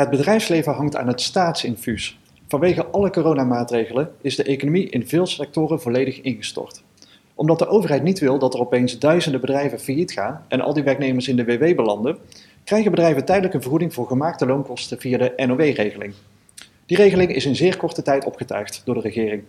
Het 0.00 0.10
bedrijfsleven 0.10 0.72
hangt 0.72 0.96
aan 0.96 1.06
het 1.06 1.20
staatsinfuus. 1.20 2.18
Vanwege 2.48 2.86
alle 2.86 3.10
coronamaatregelen 3.10 4.10
is 4.20 4.36
de 4.36 4.42
economie 4.42 4.88
in 4.88 5.08
veel 5.08 5.26
sectoren 5.26 5.80
volledig 5.80 6.20
ingestort. 6.20 6.82
Omdat 7.34 7.58
de 7.58 7.66
overheid 7.66 8.02
niet 8.02 8.18
wil 8.18 8.38
dat 8.38 8.54
er 8.54 8.60
opeens 8.60 8.98
duizenden 8.98 9.40
bedrijven 9.40 9.80
failliet 9.80 10.12
gaan 10.12 10.44
en 10.48 10.60
al 10.60 10.74
die 10.74 10.82
werknemers 10.82 11.28
in 11.28 11.36
de 11.36 11.44
WW 11.44 11.76
belanden, 11.76 12.18
krijgen 12.64 12.90
bedrijven 12.90 13.24
tijdelijk 13.24 13.54
een 13.54 13.60
vergoeding 13.60 13.94
voor 13.94 14.06
gemaakte 14.06 14.46
loonkosten 14.46 14.98
via 14.98 15.18
de 15.18 15.32
NOW-regeling. 15.36 16.14
Die 16.86 16.96
regeling 16.96 17.34
is 17.34 17.46
in 17.46 17.56
zeer 17.56 17.76
korte 17.76 18.02
tijd 18.02 18.24
opgetuigd 18.24 18.82
door 18.84 18.94
de 18.94 19.00
regering. 19.00 19.42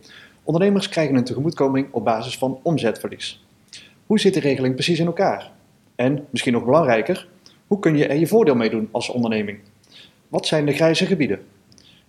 Ondernemers 0.44 0.90
krijgen 0.90 1.16
een 1.16 1.24
tegemoetkoming 1.24 1.88
op 1.92 2.04
basis 2.04 2.38
van 2.38 2.60
omzetverlies. 2.64 3.46
Hoe 4.06 4.20
zit 4.20 4.34
de 4.34 4.40
regeling 4.40 4.74
precies 4.74 5.00
in 5.00 5.06
elkaar? 5.06 5.52
En, 5.96 6.26
misschien 6.30 6.54
nog 6.54 6.66
belangrijker, 6.66 7.28
hoe 7.68 7.80
kun 7.80 7.98
je 7.98 8.08
er 8.08 8.18
je 8.18 8.28
voordeel 8.28 8.56
mee 8.56 8.70
doen 8.70 8.90
als 8.92 9.10
onderneming? 9.10 9.60
Wat 10.32 10.48
zijn 10.48 10.66
de 10.66 10.74
grijze 10.74 11.06
gebieden? 11.06 11.46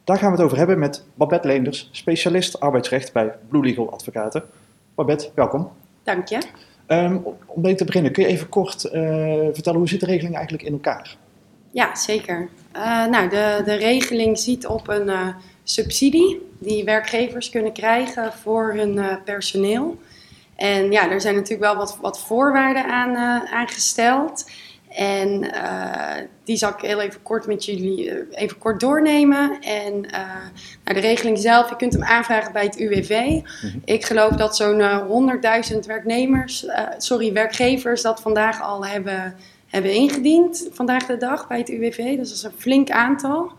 Daar 0.04 0.18
gaan 0.18 0.30
we 0.30 0.36
het 0.36 0.44
over 0.44 0.58
hebben 0.58 0.78
met 0.78 1.04
Babette 1.14 1.46
Leenders, 1.46 1.88
specialist 1.92 2.60
arbeidsrecht 2.60 3.12
bij 3.12 3.32
Blue 3.48 3.62
Legal 3.62 3.92
Advocaten. 3.92 4.42
Babette, 4.94 5.30
welkom. 5.34 5.70
Dank 6.02 6.28
je. 6.28 6.38
Um, 6.86 7.24
om 7.46 7.62
mee 7.62 7.74
te 7.74 7.84
beginnen, 7.84 8.12
kun 8.12 8.22
je 8.22 8.28
even 8.28 8.48
kort 8.48 8.84
uh, 8.84 8.92
vertellen 9.52 9.78
hoe 9.78 9.88
zit 9.88 10.00
de 10.00 10.06
regeling 10.06 10.34
eigenlijk 10.34 10.64
in 10.64 10.72
elkaar? 10.72 11.16
Ja, 11.70 11.96
zeker. 11.96 12.48
Uh, 12.76 13.06
nou, 13.06 13.28
de, 13.28 13.62
de 13.64 13.74
regeling 13.74 14.38
ziet 14.38 14.66
op 14.66 14.88
een 14.88 15.08
uh, 15.08 15.28
subsidie 15.62 16.50
die 16.58 16.84
werkgevers 16.84 17.50
kunnen 17.50 17.72
krijgen 17.72 18.32
voor 18.32 18.74
hun 18.74 19.18
personeel. 19.24 19.98
En 20.56 20.90
ja, 20.90 21.10
er 21.10 21.20
zijn 21.20 21.34
natuurlijk 21.34 21.62
wel 21.62 21.76
wat, 21.76 21.98
wat 22.00 22.20
voorwaarden 22.20 22.84
aan, 22.84 23.16
aan 23.46 23.68
gesteld. 23.68 24.44
En 24.94 25.44
uh, 25.44 26.14
die 26.44 26.56
zal 26.56 26.70
ik 26.70 26.80
heel 26.80 27.00
even 27.00 27.22
kort 27.22 27.46
met 27.46 27.64
jullie 27.64 28.04
uh, 28.06 28.14
even 28.30 28.58
kort 28.58 28.80
doornemen. 28.80 29.60
En 29.60 29.92
uh, 30.04 30.12
nou, 30.84 30.94
de 30.94 31.00
regeling 31.00 31.38
zelf, 31.38 31.68
je 31.68 31.76
kunt 31.76 31.92
hem 31.92 32.04
aanvragen 32.04 32.52
bij 32.52 32.64
het 32.64 32.78
UWV. 32.78 33.10
Mm 33.10 33.44
-hmm. 33.60 33.82
Ik 33.84 34.04
geloof 34.04 34.32
dat 34.32 34.56
zo'n 34.56 34.82
100.000 35.72 35.78
werknemers, 35.86 36.66
sorry, 36.96 37.32
werkgevers 37.32 38.02
dat 38.02 38.20
vandaag 38.20 38.62
al 38.62 38.86
hebben, 38.86 39.34
hebben 39.66 39.94
ingediend, 39.94 40.68
vandaag 40.72 41.06
de 41.06 41.16
dag 41.16 41.48
bij 41.48 41.58
het 41.58 41.68
UWV. 41.68 42.16
Dus 42.16 42.28
dat 42.28 42.36
is 42.36 42.42
een 42.42 42.52
flink 42.58 42.90
aantal. 42.90 43.52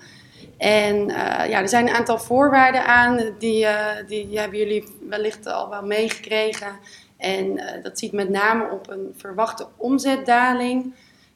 En 0.57 1.07
ja, 1.49 1.61
er 1.61 1.69
zijn 1.69 1.87
een 1.87 1.95
aantal 1.95 2.19
voorwaarden 2.19 2.85
aan, 2.85 3.15
die, 3.39 3.67
die, 4.07 4.27
die 4.27 4.39
hebben 4.39 4.59
jullie 4.59 4.83
wellicht 5.09 5.47
al 5.47 5.69
wel 5.69 5.85
meegekregen. 5.85 6.79
En 7.17 7.61
dat 7.83 7.99
ziet 7.99 8.11
met 8.11 8.29
name 8.29 8.69
op 8.71 8.89
een 8.89 9.13
verwachte 9.17 9.67
omzetdaling 9.77 10.93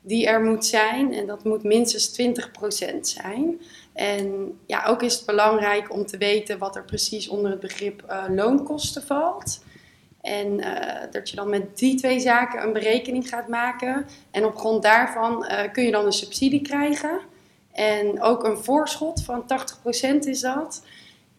die 0.08 0.28
er 0.28 0.42
moet 0.42 0.66
zijn. 0.66 1.14
En 1.14 1.26
dat 1.26 1.44
moet 1.44 1.64
minstens 1.64 2.22
20% 2.22 3.00
zijn. 3.00 3.62
En 3.94 4.58
ja, 4.66 4.86
ook 4.86 5.02
is 5.02 5.16
het 5.16 5.26
belangrijk 5.26 5.94
om 5.94 6.06
te 6.06 6.18
weten 6.18 6.58
wat 6.58 6.76
er 6.76 6.84
precies 6.84 7.28
onder 7.28 7.52
het 7.52 7.60
begrip 7.60 8.04
uh, 8.10 8.24
loonkosten 8.30 9.04
valt. 9.04 9.64
En 10.22 10.60
uh, 10.60 10.76
dat 11.12 11.30
je 11.30 11.36
dan 11.36 11.50
met 11.50 11.78
die 11.78 11.96
twee 11.96 12.20
zaken 12.20 12.64
een 12.64 12.74
berekening 12.74 13.30
gaat 13.30 13.48
maken. 13.48 14.06
En 14.32 14.46
op 14.46 14.56
grond 14.56 14.84
daarvan 14.84 15.46
uh, 15.52 15.72
kun 15.72 15.84
je 15.84 15.92
dan 15.92 16.06
een 16.06 16.12
subsidie 16.12 16.62
krijgen. 16.62 17.20
En 17.72 18.22
ook 18.22 18.44
een 18.44 18.58
voorschot 18.58 19.24
van 19.24 19.44
80% 20.16 20.18
is 20.20 20.40
dat. 20.40 20.84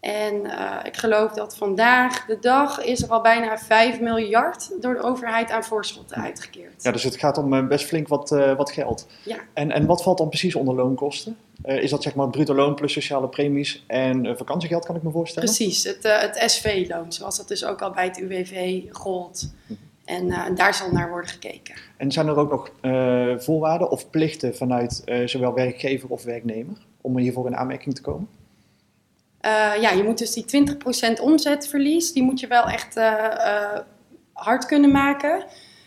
En 0.00 0.34
uh, 0.34 0.76
ik 0.84 0.96
geloof 0.96 1.32
dat 1.32 1.56
vandaag 1.56 2.26
de 2.26 2.38
dag 2.40 2.84
is 2.84 3.02
er 3.02 3.10
al 3.10 3.20
bijna 3.20 3.58
5 3.58 4.00
miljard 4.00 4.70
door 4.80 4.94
de 4.94 5.02
overheid 5.02 5.50
aan 5.50 5.64
voorschotten 5.64 6.16
uitgekeerd. 6.16 6.82
Ja, 6.82 6.92
dus 6.92 7.02
het 7.02 7.16
gaat 7.16 7.38
om 7.38 7.52
uh, 7.52 7.66
best 7.66 7.86
flink 7.86 8.08
wat, 8.08 8.30
uh, 8.30 8.56
wat 8.56 8.72
geld. 8.72 9.06
Ja. 9.24 9.36
En, 9.54 9.70
en 9.70 9.86
wat 9.86 10.02
valt 10.02 10.18
dan 10.18 10.28
precies 10.28 10.54
onder 10.54 10.74
loonkosten? 10.74 11.36
is 11.62 11.90
dat 11.90 12.02
zeg 12.02 12.14
maar 12.14 12.30
bruto 12.30 12.54
loon 12.54 12.74
plus 12.74 12.92
sociale 12.92 13.28
premies 13.28 13.84
en 13.86 14.36
vakantiegeld, 14.36 14.84
kan 14.84 14.96
ik 14.96 15.02
me 15.02 15.10
voorstellen? 15.10 15.48
Precies, 15.48 15.84
het, 15.84 16.02
het 16.02 16.50
SV-loon, 16.50 17.12
zoals 17.12 17.36
dat 17.36 17.48
dus 17.48 17.64
ook 17.64 17.82
al 17.82 17.90
bij 17.90 18.04
het 18.04 18.18
UWV 18.18 18.82
gold. 18.90 19.52
Hm. 19.66 19.72
En 20.04 20.54
daar 20.54 20.74
zal 20.74 20.92
naar 20.92 21.10
worden 21.10 21.30
gekeken. 21.30 21.74
En 21.96 22.12
zijn 22.12 22.26
er 22.26 22.36
ook 22.36 22.50
nog 22.50 22.70
voorwaarden 23.44 23.90
of 23.90 24.10
plichten 24.10 24.56
vanuit 24.56 25.02
zowel 25.24 25.54
werkgever 25.54 26.08
of 26.08 26.24
werknemer 26.24 26.76
om 27.00 27.18
hiervoor 27.18 27.46
in 27.46 27.56
aanmerking 27.56 27.94
te 27.94 28.00
komen? 28.00 28.28
Uh, 29.42 29.80
ja, 29.80 29.90
je 29.90 30.02
moet 30.02 30.18
dus 30.18 30.32
die 30.32 30.44
20% 31.18 31.20
omzetverlies, 31.20 32.12
die 32.12 32.22
moet 32.22 32.40
je 32.40 32.46
wel 32.46 32.64
echt 32.64 32.96
uh, 32.96 33.04
uh, 33.04 33.78
hard 34.32 34.66
kunnen 34.66 34.90
maken. 34.90 35.44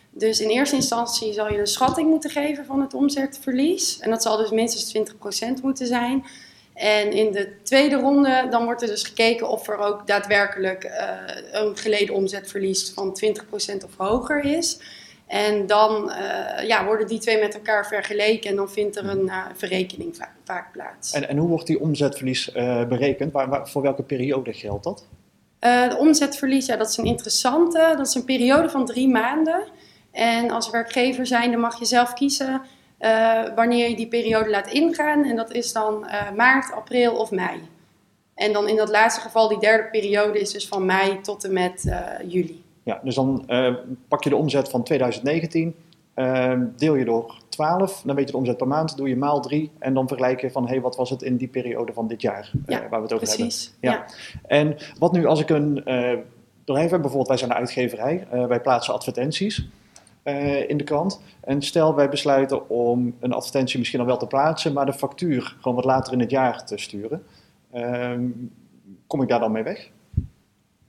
Dus 0.10 0.40
in 0.40 0.50
eerste 0.50 0.76
instantie 0.76 1.34
zal 1.34 1.52
je 1.52 1.60
een 1.60 1.68
schatting 1.68 2.10
moeten 2.10 2.30
geven 2.30 2.66
van 2.66 2.82
het 2.82 2.94
omzetverlies. 2.94 4.00
En 4.00 4.10
dat 4.10 4.22
zal 4.22 4.38
dus 4.38 4.52
minstens 4.52 5.12
20% 5.60 5.62
moeten 5.62 5.88
zijn. 5.88 6.26
En 6.74 7.12
in 7.12 7.32
de 7.32 7.62
tweede 7.64 7.96
ronde 7.96 8.48
dan 8.50 8.64
wordt 8.64 8.82
er 8.82 8.88
dus 8.88 9.04
gekeken 9.04 9.50
of 9.50 9.68
er 9.68 9.78
ook 9.78 10.08
daadwerkelijk 10.08 10.92
een 11.52 11.78
geleden 11.78 12.16
omzetverlies 12.16 12.92
van 12.96 13.18
20% 13.74 13.76
of 13.86 13.98
hoger 13.98 14.46
is. 14.46 14.80
En 15.32 15.68
dan 15.68 16.10
uh, 16.10 16.68
ja, 16.68 16.86
worden 16.86 17.08
die 17.08 17.20
twee 17.20 17.40
met 17.40 17.54
elkaar 17.54 17.88
vergeleken 17.88 18.50
en 18.50 18.56
dan 18.56 18.70
vindt 18.70 18.96
er 18.96 19.06
een 19.06 19.26
uh, 19.26 19.46
verrekening 19.54 20.16
va 20.16 20.30
vaak 20.44 20.72
plaats. 20.72 21.14
En, 21.14 21.30
en, 21.30 21.38
hoe 21.38 21.50
wordt 21.50 21.68
die 21.68 21.80
omzetverlies 21.80 22.56
uh, 22.56 22.86
berekend? 22.86 23.32
Waar, 23.32 23.50
waar, 23.50 23.70
voor 23.70 23.82
welke 23.82 24.04
periode 24.04 24.54
geldt 24.54 24.84
dat? 24.84 25.06
de 25.60 25.96
omzetverlies, 26.00 26.66
ja, 26.66 26.76
dat 26.76 26.90
is 26.90 26.98
een 26.98 27.06
interessante. 27.06 27.94
Dat 27.98 28.08
is 28.08 28.16
een 28.16 28.26
periode 28.26 28.70
van 28.70 28.86
drie 28.86 29.08
maanden. 29.08 29.64
En 30.12 30.52
als 30.52 30.70
werkgever 30.70 31.26
zijnde 31.26 31.58
mag 31.58 31.80
je 31.80 31.86
zelf 31.86 32.14
kiezen 32.14 32.62
wanneer 33.56 33.90
je 33.90 33.96
die 33.96 34.08
periode 34.08 34.50
laat 34.50 34.72
ingaan. 34.72 35.26
En 35.26 35.36
dat 35.36 35.52
is 35.52 35.74
dan 35.74 36.06
maart, 36.36 36.72
april 36.72 37.16
of 37.16 37.32
mei. 37.32 37.60
En 38.36 38.54
dan 38.54 38.68
in 38.68 38.76
dat 38.76 38.90
laatste 38.90 39.22
geval, 39.22 39.48
die 39.48 39.60
derde 39.60 39.90
periode 39.90 40.40
is 40.40 40.52
dus 40.52 40.68
van 40.68 40.86
mei 40.86 41.22
tot 41.22 41.44
en 41.44 41.54
met 41.54 41.92
juli. 42.28 42.64
Ja, 42.84 43.00
dus 43.04 43.16
dan 43.16 43.44
uh, 43.48 43.76
pak 44.08 44.24
je 44.24 44.30
de 44.30 44.36
omzet 44.36 44.70
van 44.70 44.84
2019, 44.84 45.76
uh, 46.16 46.60
deel 46.76 46.96
je 46.96 47.06
door 47.06 47.38
12, 47.50 48.02
dan 48.06 48.16
weet 48.16 48.26
je 48.26 48.32
de 48.32 48.38
omzet 48.38 48.58
per 48.58 48.68
maand, 48.68 48.98
doe 48.98 49.10
je 49.10 49.16
maal 49.16 49.42
3 49.42 49.72
en 49.80 49.94
dan 49.94 50.08
vergelijk 50.08 50.42
je 50.42 50.52
van 50.52 50.64
hé, 50.64 50.70
hey, 50.70 50.82
wat 50.82 50.96
was 50.96 51.10
het 51.10 51.22
in 51.22 51.38
die 51.38 51.48
periode 51.48 51.94
van 51.94 52.08
dit 52.08 52.22
jaar 52.22 52.52
ja, 52.66 52.80
waar 52.80 52.90
we 52.90 53.08
het 53.08 53.14
over 53.14 53.36
precies. 53.36 53.74
hebben. 53.80 54.00
Ja. 54.00 54.06
ja. 54.08 54.48
En 54.48 54.78
wat 55.00 55.12
nu 55.12 55.26
als 55.26 55.40
ik 55.40 55.50
een 55.50 55.74
bedrijf 56.66 56.90
heb, 56.90 57.02
bijvoorbeeld 57.02 57.28
wij 57.28 57.38
zijn 57.38 57.52
een 57.52 57.58
uitgeverij, 57.58 58.28
wij 58.48 58.62
plaatsen 58.62 58.94
advertenties 58.94 59.68
in 60.68 60.78
de 60.78 60.84
krant. 60.84 61.22
En 61.42 61.62
stel 61.62 61.96
wij 61.96 62.10
besluiten 62.10 62.70
om 62.70 63.16
een 63.20 63.34
advertentie 63.34 63.80
misschien 63.80 64.00
al 64.00 64.06
wel 64.06 64.18
te 64.18 64.28
plaatsen, 64.28 64.74
maar 64.74 64.86
de 64.86 64.94
factuur 64.94 65.56
gewoon 65.60 65.76
wat 65.76 65.86
later 65.86 66.14
in 66.14 66.20
het 66.20 66.30
jaar 66.30 66.66
te 66.66 66.78
sturen. 66.78 67.24
Ehm, 67.72 68.30
kom 69.08 69.22
ik 69.22 69.28
daar 69.28 69.40
dan 69.40 69.52
mee 69.52 69.64
weg? 69.64 69.90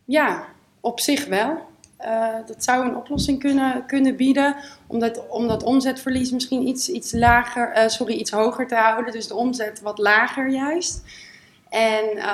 Ja, 0.05 0.45
op 0.81 1.01
zich 1.01 1.27
wel. 1.27 1.71
Uh, 2.05 2.35
dat 2.47 2.65
zou 2.65 2.89
een 2.89 2.97
oplossing 2.97 3.39
kunnen, 3.39 3.87
kunnen 3.87 4.17
bieden. 4.17 4.57
Om 4.87 4.99
dat, 4.99 5.29
om 5.29 5.49
dat 5.49 5.63
omzetverlies 5.63 6.31
misschien 6.31 6.67
iets, 6.67 6.89
iets, 6.89 7.13
lager, 7.13 7.77
uh, 7.77 7.89
sorry, 7.89 8.15
iets 8.15 8.31
hoger 8.31 8.67
te 8.67 8.75
houden. 8.75 9.13
Dus 9.13 9.27
de 9.27 9.35
omzet 9.35 9.81
wat 9.81 9.99
lager 9.99 10.49
juist. 10.51 11.03
En 11.69 12.05
uh, 12.17 12.25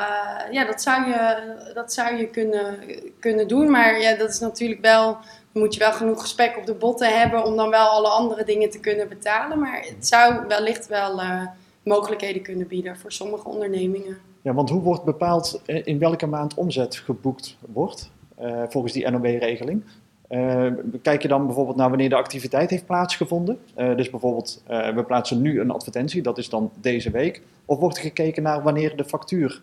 ja, 0.51 0.65
dat 0.65 0.83
zou 0.83 1.09
je, 1.09 1.37
dat 1.75 1.93
zou 1.93 2.17
je 2.17 2.27
kunnen, 2.27 2.79
kunnen 3.21 3.49
doen. 3.49 3.71
Maar 3.71 4.01
ja, 4.01 4.17
dat 4.17 4.31
is 4.31 4.39
natuurlijk 4.39 4.81
wel. 4.81 5.17
Moet 5.53 5.75
je 5.75 5.81
wel 5.81 5.93
genoeg 5.93 6.21
gesprek 6.21 6.56
op 6.56 6.67
de 6.67 6.75
botten 6.75 7.19
hebben 7.19 7.45
om 7.45 7.56
dan 7.56 7.71
wel 7.71 7.87
alle 7.87 8.09
andere 8.09 8.45
dingen 8.45 8.71
te 8.71 8.81
kunnen 8.81 9.09
betalen. 9.09 9.59
Maar 9.59 9.81
het 9.97 10.06
zou 10.06 10.47
wellicht 10.49 10.87
wel 10.87 11.21
mogelijkheden 11.83 12.43
kunnen 12.43 12.67
bieden 12.67 12.99
voor 12.99 13.12
sommige 13.12 13.49
ondernemingen. 13.49 14.19
Ja, 14.43 14.55
want 14.55 14.71
hoe 14.71 14.83
wordt 14.83 15.05
bepaald 15.05 15.61
in 15.65 15.99
welke 15.99 16.27
maand 16.27 16.55
omzet 16.55 16.97
geboekt 16.97 17.56
wordt? 17.67 18.11
Uh, 18.43 18.62
volgens 18.69 18.93
die 18.93 19.10
NOW-regeling. 19.10 19.84
Uh, 20.31 20.66
kijk 21.03 21.22
je 21.22 21.28
dan 21.28 21.47
bijvoorbeeld 21.47 21.76
naar 21.76 21.88
wanneer 21.88 22.09
de 22.09 22.15
activiteit 22.15 22.71
heeft 22.71 22.87
plaatsgevonden. 22.87 23.59
Uh, 23.78 23.97
dus 23.97 24.10
bijvoorbeeld, 24.10 24.62
we 24.66 25.04
plaatsen 25.06 25.41
nu 25.41 25.60
een 25.60 25.71
advertentie, 25.71 26.22
dat 26.22 26.38
is 26.38 26.49
dan 26.49 26.72
deze 26.81 27.10
week. 27.10 27.43
Of 27.65 27.78
wordt 27.78 27.97
er 27.97 28.03
gekeken 28.03 28.43
naar 28.43 28.62
wanneer 28.62 28.96
de 28.96 29.05
factuur 29.05 29.61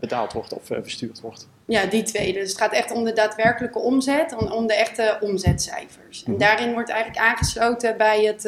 betaald 0.00 0.32
wordt 0.32 0.54
of 0.54 0.62
verstuurd 0.64 1.20
wordt? 1.20 1.48
Ja, 1.64 1.86
die 1.86 2.02
tweede. 2.02 2.38
Dus 2.38 2.48
het 2.48 2.58
gaat 2.58 2.72
echt 2.72 2.92
om 2.92 3.04
de 3.04 3.12
daadwerkelijke 3.12 3.78
omzet, 3.78 4.36
om, 4.36 4.52
om 4.52 4.66
de 4.66 4.74
echte 4.74 5.18
omzetcijfers. 5.20 6.24
En 6.24 6.30
mhm. 6.30 6.40
daarin 6.40 6.72
wordt 6.72 6.90
eigenlijk 6.90 7.20
aangesloten 7.20 7.96
bij 7.96 8.24
het, 8.24 8.42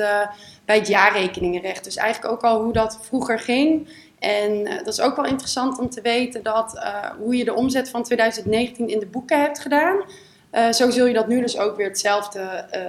bij 0.64 0.76
het 0.76 0.88
jaarrekeningenrecht. 0.88 1.84
Dus 1.84 1.96
eigenlijk 1.96 2.32
ook 2.34 2.42
al 2.42 2.62
hoe 2.62 2.72
dat 2.72 2.98
vroeger 3.02 3.38
ging. 3.38 3.88
En 4.18 4.52
uh, 4.52 4.76
dat 4.76 4.86
is 4.86 5.00
ook 5.00 5.16
wel 5.16 5.24
interessant 5.24 5.78
om 5.78 5.90
te 5.90 6.00
weten 6.00 6.42
dat 6.42 6.74
uh, 6.74 7.10
hoe 7.18 7.36
je 7.36 7.44
de 7.44 7.54
omzet 7.54 7.90
van 7.90 8.02
2019 8.02 8.88
in 8.88 8.98
de 8.98 9.06
boeken 9.06 9.40
hebt 9.40 9.58
gedaan, 9.58 10.02
Uh, 10.52 10.72
zo 10.72 10.90
zul 10.90 11.06
je 11.06 11.14
dat 11.14 11.28
nu 11.28 11.40
dus 11.40 11.58
ook 11.58 11.76
weer 11.76 11.86
hetzelfde 11.86 12.40
uh, 12.74 12.80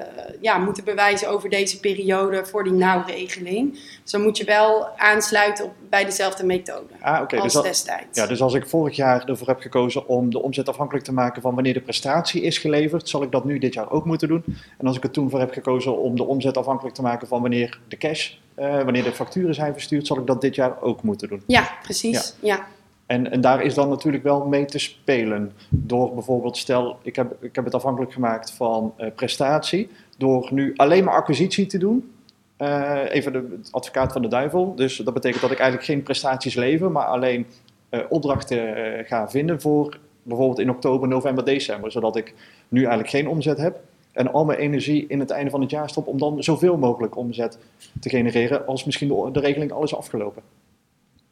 ja, 0.41 0.57
moeten 0.57 0.83
bewijzen 0.83 1.29
over 1.29 1.49
deze 1.49 1.79
periode 1.79 2.45
voor 2.45 2.63
die 2.63 2.73
nauwregeling. 2.73 3.71
Dus 4.03 4.11
dan 4.11 4.21
moet 4.21 4.37
je 4.37 4.43
wel 4.43 4.87
aansluiten 4.97 5.65
op, 5.65 5.71
bij 5.89 6.05
dezelfde 6.05 6.45
methode 6.45 6.93
ah, 7.01 7.21
okay. 7.21 7.39
als 7.39 7.53
dus 7.53 7.61
destijds. 7.61 8.17
Ja, 8.19 8.27
dus 8.27 8.41
als 8.41 8.53
ik 8.53 8.67
vorig 8.67 8.95
jaar 8.95 9.25
ervoor 9.25 9.47
heb 9.47 9.59
gekozen 9.59 10.07
om 10.07 10.31
de 10.31 10.41
omzet 10.41 10.69
afhankelijk 10.69 11.05
te 11.05 11.13
maken 11.13 11.41
van 11.41 11.53
wanneer 11.53 11.73
de 11.73 11.81
prestatie 11.81 12.41
is 12.41 12.57
geleverd, 12.57 13.09
zal 13.09 13.23
ik 13.23 13.31
dat 13.31 13.45
nu 13.45 13.59
dit 13.59 13.73
jaar 13.73 13.91
ook 13.91 14.05
moeten 14.05 14.27
doen. 14.27 14.43
En 14.77 14.87
als 14.87 14.97
ik 14.97 15.03
er 15.03 15.11
toen 15.11 15.29
voor 15.29 15.39
heb 15.39 15.53
gekozen 15.53 15.99
om 15.99 16.15
de 16.15 16.23
omzet 16.23 16.57
afhankelijk 16.57 16.95
te 16.95 17.01
maken 17.01 17.27
van 17.27 17.41
wanneer 17.41 17.79
de 17.87 17.97
cash, 17.97 18.33
uh, 18.59 18.83
wanneer 18.83 19.03
de 19.03 19.11
facturen 19.11 19.55
zijn 19.55 19.73
verstuurd, 19.73 20.07
zal 20.07 20.17
ik 20.17 20.27
dat 20.27 20.41
dit 20.41 20.55
jaar 20.55 20.81
ook 20.81 21.03
moeten 21.03 21.27
doen. 21.27 21.43
Ja, 21.47 21.69
precies. 21.83 22.33
ja. 22.39 22.67
En, 23.09 23.31
en 23.31 23.41
daar 23.41 23.61
is 23.61 23.73
dan 23.73 23.89
natuurlijk 23.89 24.23
wel 24.23 24.45
mee 24.45 24.65
te 24.65 24.79
spelen. 24.79 25.51
Door 25.69 26.13
bijvoorbeeld, 26.13 26.57
stel, 26.57 26.97
ik 27.01 27.15
heb, 27.15 27.43
ik 27.43 27.55
heb 27.55 27.65
het 27.65 27.73
afhankelijk 27.73 28.13
gemaakt 28.13 28.51
van 28.51 28.93
uh, 28.99 29.07
prestatie. 29.15 29.89
Door 30.17 30.49
nu 30.51 30.73
alleen 30.75 31.03
maar 31.03 31.13
acquisitie 31.13 31.65
te 31.65 31.77
doen. 31.77 32.11
Uh, 32.57 33.01
even 33.09 33.33
de 33.33 33.59
advocaat 33.71 34.11
van 34.11 34.21
de 34.21 34.27
duivel. 34.27 34.75
Dus 34.75 34.97
dat 34.97 35.13
betekent 35.13 35.41
dat 35.41 35.51
ik 35.51 35.57
eigenlijk 35.57 35.89
geen 35.89 36.03
prestaties 36.03 36.55
lever, 36.55 36.91
maar 36.91 37.05
alleen 37.05 37.45
uh, 37.89 37.99
opdrachten 38.09 38.75
ga 39.05 39.29
vinden 39.29 39.61
voor 39.61 39.97
bijvoorbeeld 40.23 40.59
in 40.59 40.69
oktober, 40.69 41.07
november, 41.07 41.45
december. 41.45 41.91
Zodat 41.91 42.15
ik 42.15 42.33
nu 42.67 42.79
eigenlijk 42.79 43.09
geen 43.09 43.27
omzet 43.27 43.57
heb. 43.57 43.79
En 44.11 44.31
al 44.31 44.45
mijn 44.45 44.59
energie 44.59 45.05
in 45.07 45.19
het 45.19 45.29
einde 45.29 45.49
van 45.51 45.61
het 45.61 45.69
jaar 45.69 45.89
stop 45.89 46.07
om 46.07 46.17
dan 46.17 46.43
zoveel 46.43 46.77
mogelijk 46.77 47.17
omzet 47.17 47.57
te 47.99 48.09
genereren 48.09 48.67
als 48.67 48.83
misschien 48.83 49.07
de, 49.07 49.29
de 49.31 49.39
regeling 49.39 49.71
alles 49.71 49.95
afgelopen. 49.95 50.43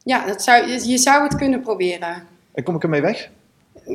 Ja, 0.07 0.25
dat 0.25 0.44
zou, 0.44 0.68
je 0.68 0.98
zou 0.98 1.24
het 1.24 1.36
kunnen 1.36 1.62
proberen. 1.62 2.27
En 2.54 2.63
kom 2.63 2.75
ik 2.75 2.83
ermee 2.83 3.01
weg? 3.01 3.30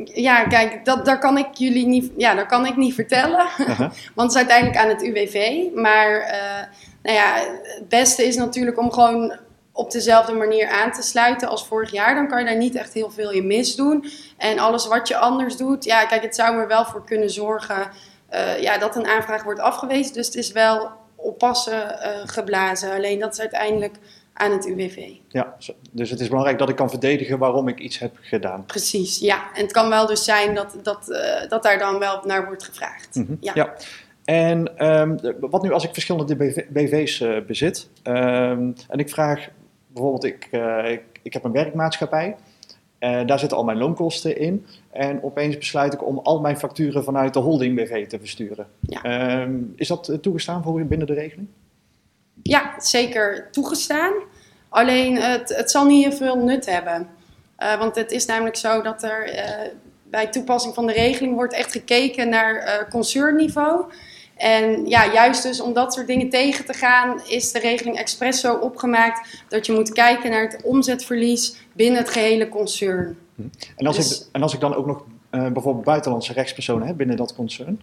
Ja, 0.03 0.43
kijk, 0.43 0.85
dat, 0.85 1.05
daar, 1.05 1.19
kan 1.19 1.37
ik 1.37 1.53
jullie 1.53 1.87
niet, 1.87 2.11
ja, 2.17 2.35
daar 2.35 2.47
kan 2.47 2.65
ik 2.65 2.75
niet 2.75 2.93
vertellen. 2.93 3.45
Want 4.15 4.15
het 4.15 4.29
is 4.29 4.35
uiteindelijk 4.35 4.77
aan 4.77 4.87
het 4.87 5.03
UWV. 5.03 5.63
Maar 5.75 6.11
uh, 6.11 6.75
nou 7.03 7.17
ja, 7.17 7.35
het 7.61 7.89
beste 7.89 8.27
is 8.27 8.35
natuurlijk 8.35 8.79
om 8.79 8.91
gewoon 8.91 9.37
op 9.71 9.91
dezelfde 9.91 10.33
manier 10.33 10.69
aan 10.69 10.91
te 10.91 11.01
sluiten 11.01 11.47
als 11.47 11.67
vorig 11.67 11.91
jaar. 11.91 12.15
Dan 12.15 12.27
kan 12.27 12.39
je 12.39 12.45
daar 12.45 12.57
niet 12.57 12.75
echt 12.75 12.93
heel 12.93 13.11
veel 13.11 13.31
in 13.31 13.47
misdoen. 13.47 14.05
En 14.37 14.59
alles 14.59 14.87
wat 14.87 15.07
je 15.07 15.17
anders 15.17 15.57
doet, 15.57 15.83
ja, 15.83 16.05
kijk, 16.05 16.21
het 16.21 16.35
zou 16.35 16.57
er 16.57 16.67
wel 16.67 16.85
voor 16.85 17.05
kunnen 17.05 17.29
zorgen 17.29 17.87
uh, 18.33 18.61
ja, 18.61 18.77
dat 18.77 18.95
een 18.95 19.07
aanvraag 19.07 19.43
wordt 19.43 19.59
afgewezen. 19.59 20.13
Dus 20.13 20.25
het 20.25 20.35
is 20.35 20.51
wel 20.51 20.91
oppassen 21.15 21.73
uh, 21.73 22.07
geblazen. 22.25 22.91
Alleen 22.91 23.19
dat 23.19 23.33
is 23.33 23.39
uiteindelijk 23.39 23.95
aan 24.33 24.51
het 24.51 24.67
UWV. 24.67 25.11
Ja, 25.27 25.55
dus 25.91 26.09
het 26.09 26.19
is 26.19 26.27
belangrijk 26.27 26.57
dat 26.57 26.69
ik 26.69 26.75
kan 26.75 26.89
verdedigen 26.89 27.37
waarom 27.37 27.67
ik 27.67 27.79
iets 27.79 27.99
heb 27.99 28.17
gedaan. 28.21 28.65
Precies, 28.65 29.19
ja. 29.19 29.53
En 29.53 29.61
het 29.61 29.71
kan 29.71 29.89
wel 29.89 30.07
dus 30.07 30.23
zijn 30.23 30.55
dat, 30.55 30.75
dat, 30.83 31.09
uh, 31.09 31.49
dat 31.49 31.63
daar 31.63 31.79
dan 31.79 31.99
wel 31.99 32.21
naar 32.25 32.45
wordt 32.45 32.63
gevraagd. 32.63 33.15
Mm 33.15 33.25
-hmm. 33.25 33.37
ja. 33.39 33.51
ja. 33.55 33.73
En 34.25 34.87
um, 34.87 35.19
wat 35.39 35.63
nu 35.63 35.71
als 35.71 35.83
ik 35.83 35.93
verschillende 35.93 36.35
BV, 36.35 36.65
BV's 36.69 37.19
uh, 37.19 37.41
bezit 37.47 37.89
um, 38.03 38.73
en 38.89 38.99
ik 38.99 39.09
vraag 39.09 39.49
bijvoorbeeld, 39.87 40.23
ik, 40.23 40.47
uh, 40.51 40.91
ik, 40.91 41.01
ik, 41.21 41.33
heb 41.33 41.43
een 41.43 41.51
werkmaatschappij, 41.51 42.35
daar 42.99 43.39
zitten 43.39 43.57
al 43.57 43.63
mijn 43.63 43.77
loonkosten 43.77 44.37
in 44.37 44.65
en 44.91 45.23
opeens 45.23 45.57
besluit 45.57 45.93
ik 45.93 46.05
om 46.05 46.19
al 46.19 46.39
mijn 46.39 46.57
facturen 46.57 47.03
vanuit 47.03 47.33
de 47.33 47.39
holding 47.39 47.75
BV 47.75 48.07
te 48.07 48.19
versturen. 48.19 48.67
Ja. 48.79 49.41
Um, 49.41 49.73
is 49.75 49.87
dat 49.87 50.17
toegestaan 50.21 50.63
voor 50.63 50.85
binnen 50.85 51.07
de 51.07 51.13
regeling? 51.13 51.47
Ja, 52.43 52.73
zeker 52.77 53.47
toegestaan. 53.51 54.13
Alleen 54.69 55.17
het, 55.17 55.55
het 55.55 55.71
zal 55.71 55.85
niet 55.85 56.03
heel 56.03 56.17
veel 56.17 56.37
nut 56.37 56.65
hebben. 56.65 57.07
Uh, 57.59 57.77
want 57.79 57.95
het 57.95 58.11
is 58.11 58.25
namelijk 58.25 58.55
zo 58.55 58.81
dat 58.81 59.03
er 59.03 59.35
uh, 59.35 59.67
bij 60.03 60.27
toepassing 60.27 60.73
van 60.73 60.87
de 60.87 60.93
regeling 60.93 61.35
wordt 61.35 61.53
echt 61.53 61.71
gekeken 61.71 62.29
naar 62.29 62.87
concernniveau. 62.89 63.85
En 64.35 64.85
ja, 64.85 65.11
juist 65.13 65.43
dus 65.43 65.61
om 65.61 65.73
dat 65.73 65.93
soort 65.93 66.07
dingen 66.07 66.29
tegen 66.29 66.65
te 66.65 66.73
gaan, 66.73 67.21
is 67.27 67.51
de 67.51 67.59
regeling 67.59 67.97
expres 67.97 68.39
zo 68.39 68.55
opgemaakt 68.55 69.43
dat 69.49 69.65
je 69.65 69.73
moet 69.73 69.91
kijken 69.91 70.31
naar 70.31 70.41
het 70.41 70.61
omzetverlies 70.63 71.55
binnen 71.73 71.97
het 71.97 72.09
gehele 72.09 72.49
concern. 72.49 73.17
Hm. 73.35 73.41
En 73.75 73.87
als, 73.87 73.95
dus, 73.95 74.21
ik, 74.21 74.27
en 74.31 74.41
als 74.41 74.53
ik 74.53 74.59
dan 74.59 74.75
ook 74.75 74.85
nog 74.85 75.03
bijvoorbeeld 75.29 75.85
buitenlandse 75.85 76.33
rechtspersonen 76.33 76.87
heb 76.87 76.97
binnen 76.97 77.17
dat 77.17 77.35
concern, 77.35 77.81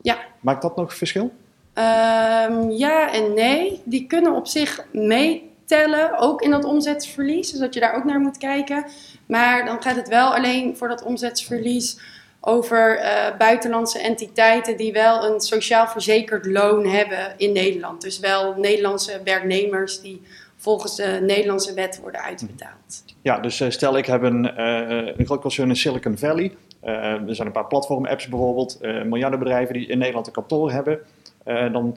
ja. 0.00 0.18
maakt 0.40 0.62
dat 0.62 0.76
nog 0.76 0.94
verschil? 0.94 1.32
Um, 1.74 2.70
ja 2.70 3.12
en 3.12 3.34
nee. 3.34 3.80
Die 3.84 4.06
kunnen 4.06 4.34
op 4.34 4.46
zich 4.46 4.84
meetellen, 4.90 6.18
ook 6.18 6.42
in 6.42 6.50
dat 6.50 6.64
omzetverlies. 6.64 7.50
Dus 7.50 7.60
dat 7.60 7.74
je 7.74 7.80
daar 7.80 7.94
ook 7.94 8.04
naar 8.04 8.20
moet 8.20 8.38
kijken. 8.38 8.84
Maar 9.26 9.64
dan 9.64 9.82
gaat 9.82 9.96
het 9.96 10.08
wel 10.08 10.34
alleen 10.34 10.76
voor 10.76 10.88
dat 10.88 11.02
omzetverlies 11.02 11.98
over 12.44 12.98
uh, 12.98 13.36
buitenlandse 13.38 13.98
entiteiten 13.98 14.76
die 14.76 14.92
wel 14.92 15.24
een 15.24 15.40
sociaal 15.40 15.86
verzekerd 15.86 16.46
loon 16.46 16.86
hebben 16.86 17.34
in 17.36 17.52
Nederland. 17.52 18.02
Dus 18.02 18.18
wel 18.18 18.54
Nederlandse 18.56 19.20
werknemers 19.24 20.00
die 20.00 20.22
volgens 20.56 20.96
de 20.96 21.18
Nederlandse 21.22 21.74
wet 21.74 22.00
worden 22.00 22.22
uitbetaald. 22.22 23.04
Ja, 23.22 23.38
dus 23.38 23.60
uh, 23.60 23.70
stel 23.70 23.96
ik 23.96 24.06
heb 24.06 24.22
een, 24.22 24.44
uh, 24.58 25.16
een 25.16 25.26
groot 25.26 25.40
concern 25.40 25.68
in 25.68 25.76
Silicon 25.76 26.18
Valley. 26.18 26.52
er 26.80 27.34
zijn 27.34 27.46
een 27.46 27.52
paar 27.52 27.66
platform-apps 27.66 28.28
bijvoorbeeld, 28.28 28.78
miljardenbedrijven 29.04 29.74
die 29.74 29.86
in 29.86 29.98
Nederland 29.98 30.26
een 30.26 30.32
kantoor 30.32 30.72
hebben. 30.72 31.00
Eh, 31.44 31.72
dan 31.72 31.96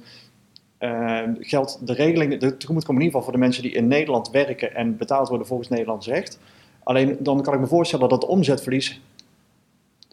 uh, 0.80 1.22
geldt 1.40 1.88
de 1.88 1.94
regeling, 1.94 2.38
de 2.38 2.58
tegemoet 2.58 2.86
komt 2.86 2.98
in 2.98 3.04
ieder 3.04 3.06
geval 3.06 3.22
voor 3.22 3.32
de 3.32 3.38
mensen 3.38 3.64
die 3.64 3.72
in 3.72 3.88
Nederland 3.88 4.30
werken 4.30 4.76
en 4.76 4.98
betaald 4.98 5.30
worden 5.30 5.48
volgens 5.48 5.70
Nederlands 5.70 6.08
recht. 6.08 6.40
Alleen 6.84 7.18
dan 7.20 7.42
kan 7.42 7.54
ik 7.54 7.60
me 7.60 7.68
voorstellen 7.68 8.10
dat 8.10 8.22
het 8.22 8.30
omzetverlies 8.30 9.02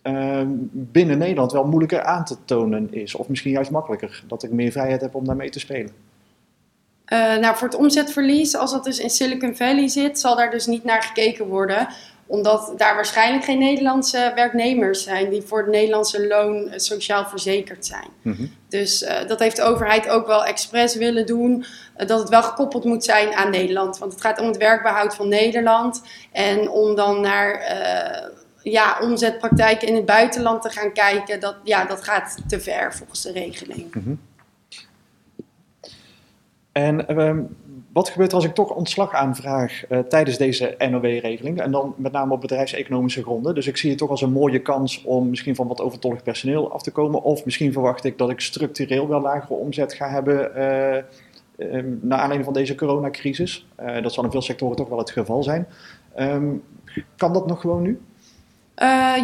uh, 0.02 0.40
binnen 0.72 1.18
Nederland 1.18 1.52
wel 1.52 1.64
moeilijker 1.64 2.02
aan 2.02 2.24
te 2.24 2.36
tonen 2.44 2.94
is. 2.94 3.14
Of 3.14 3.28
misschien 3.28 3.52
juist 3.52 3.70
makkelijker, 3.70 4.24
dat 4.26 4.42
ik 4.42 4.50
meer 4.50 4.72
vrijheid 4.72 5.00
heb 5.00 5.14
om 5.14 5.24
daarmee 5.24 5.50
te 5.50 5.58
spelen. 5.58 5.92
Uh, 7.12 7.36
nou, 7.36 7.56
voor 7.56 7.68
het 7.68 7.76
omzetverlies, 7.76 8.56
als 8.56 8.70
dat 8.70 8.84
dus 8.84 8.98
in 8.98 9.10
Silicon 9.10 9.56
Valley 9.56 9.88
zit, 9.88 10.18
zal 10.18 10.36
daar 10.36 10.50
dus 10.50 10.66
niet 10.66 10.84
naar 10.84 11.02
gekeken 11.02 11.46
worden 11.46 11.88
omdat 12.32 12.72
daar 12.76 12.94
waarschijnlijk 12.94 13.44
geen 13.44 13.58
Nederlandse 13.58 14.32
werknemers 14.34 15.02
zijn 15.02 15.30
die 15.30 15.42
voor 15.42 15.58
het 15.58 15.70
Nederlandse 15.70 16.26
loon 16.26 16.68
eh, 16.68 16.78
sociaal 16.78 17.24
verzekerd 17.26 17.86
zijn. 17.86 18.08
Mhm. 18.22 18.46
Dus 18.68 19.02
uh, 19.02 19.26
dat 19.26 19.38
heeft 19.38 19.56
de 19.56 19.62
overheid 19.62 20.08
ook 20.08 20.26
wel 20.26 20.44
expres 20.44 20.96
willen 20.96 21.26
doen. 21.26 21.64
Uh, 21.96 22.06
dat 22.06 22.18
het 22.20 22.28
wel 22.28 22.42
gekoppeld 22.42 22.84
moet 22.84 23.04
zijn 23.04 23.32
aan 23.34 23.50
Nederland. 23.50 23.98
Want 23.98 24.12
het 24.12 24.20
gaat 24.20 24.40
om 24.40 24.46
het 24.46 24.56
werkbehoud 24.56 25.14
van 25.14 25.28
Nederland. 25.28 26.02
En 26.32 26.70
om 26.70 26.94
dan 26.94 27.20
naar 27.20 27.60
ja, 28.62 28.98
omzetpraktijken 29.00 29.88
in 29.88 29.94
het 29.94 30.06
buitenland 30.06 30.62
te 30.62 30.70
gaan 30.70 30.92
kijken, 30.92 31.40
dat, 31.40 31.56
ja, 31.64 31.84
dat 31.84 32.04
gaat 32.04 32.36
te 32.48 32.60
ver 32.60 32.94
volgens 32.94 33.22
de 33.22 33.32
regeling. 33.32 33.94
Mm 33.94 34.02
-hmm. 34.02 34.20
En 36.72 37.06
ehm, 37.06 37.40
wat 37.92 38.08
gebeurt 38.08 38.30
er 38.30 38.36
als 38.36 38.44
ik 38.44 38.54
toch 38.54 38.70
ontslag 38.70 39.12
aanvraag 39.12 39.82
uh, 39.88 39.98
tijdens 39.98 40.36
deze 40.36 40.74
NOW-regeling? 40.90 41.60
En 41.60 41.70
dan 41.70 41.94
met 41.96 42.12
name 42.12 42.32
op 42.32 42.40
bedrijfseconomische 42.40 43.22
gronden. 43.22 43.54
Dus 43.54 43.66
ik 43.66 43.76
zie 43.76 43.90
het 43.90 43.98
toch 43.98 44.10
als 44.10 44.22
een 44.22 44.32
mooie 44.32 44.58
kans 44.58 45.02
om 45.04 45.28
misschien 45.28 45.54
van 45.54 45.66
wat 45.66 45.80
overtollig 45.80 46.22
personeel 46.22 46.72
af 46.72 46.82
te 46.82 46.90
komen. 46.90 47.22
Of 47.22 47.44
misschien 47.44 47.72
verwacht 47.72 48.04
ik 48.04 48.18
dat 48.18 48.30
ik 48.30 48.40
structureel 48.40 49.08
wel 49.08 49.20
lagere 49.20 49.54
omzet 49.54 49.94
ga 49.94 50.08
hebben 50.08 50.50
uh, 50.50 51.82
naar 52.00 52.18
aanleiding 52.18 52.44
van 52.44 52.52
deze 52.52 52.74
coronacrisis. 52.74 53.66
Uh, 53.80 54.02
dat 54.02 54.12
zal 54.12 54.24
in 54.24 54.30
veel 54.30 54.42
sectoren 54.42 54.76
toch 54.76 54.88
wel 54.88 54.98
het 54.98 55.10
geval 55.10 55.42
zijn. 55.42 55.66
Um, 56.18 56.62
kan 57.16 57.32
dat 57.32 57.46
nog 57.46 57.60
gewoon 57.60 57.82
nu? 57.82 58.00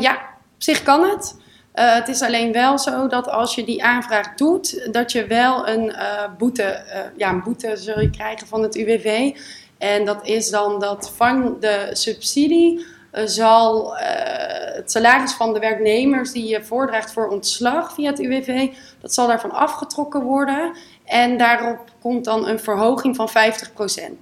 ja, 0.00 0.12
op 0.54 0.62
zich 0.62 0.82
kan 0.82 1.02
het. 1.02 1.36
Uh, 1.78 1.94
het 1.94 2.08
is 2.08 2.22
alleen 2.22 2.52
wel 2.52 2.78
zo 2.78 3.06
dat 3.06 3.28
als 3.28 3.54
je 3.54 3.64
die 3.64 3.84
aanvraag 3.84 4.34
doet, 4.34 4.88
dat 4.92 5.12
je 5.12 5.26
wel 5.26 5.68
een 5.68 5.84
uh, 5.84 6.24
boete, 6.38 6.62
uh, 6.62 7.00
ja, 7.16 7.30
een 7.30 7.42
boete 7.42 7.76
zul 7.76 8.00
je 8.00 8.10
krijgen 8.10 8.46
van 8.46 8.62
het 8.62 8.76
UWV. 8.76 9.36
En 9.78 10.04
dat 10.04 10.26
is 10.26 10.50
dan 10.50 10.80
dat 10.80 11.12
van 11.16 11.56
de 11.60 11.88
subsidie 11.92 12.86
zal 13.12 13.96
het 13.96 14.90
salaris 14.90 15.32
van 15.32 15.52
de 15.52 15.58
werknemers 15.58 16.32
die 16.32 16.48
je 16.48 16.62
voordraagt 16.62 17.12
voor 17.12 17.28
ontslag 17.28 17.94
via 17.94 18.10
het 18.10 18.20
UWV, 18.20 18.68
dat 19.00 19.14
zal 19.14 19.26
daarvan 19.26 19.50
afgetrokken 19.50 20.22
worden. 20.22 20.72
En 21.04 21.38
daarop 21.38 21.78
komt 22.00 22.24
dan 22.24 22.48
een 22.48 22.58
verhoging 22.58 23.16
van 23.16 23.28
50%. 23.28 23.32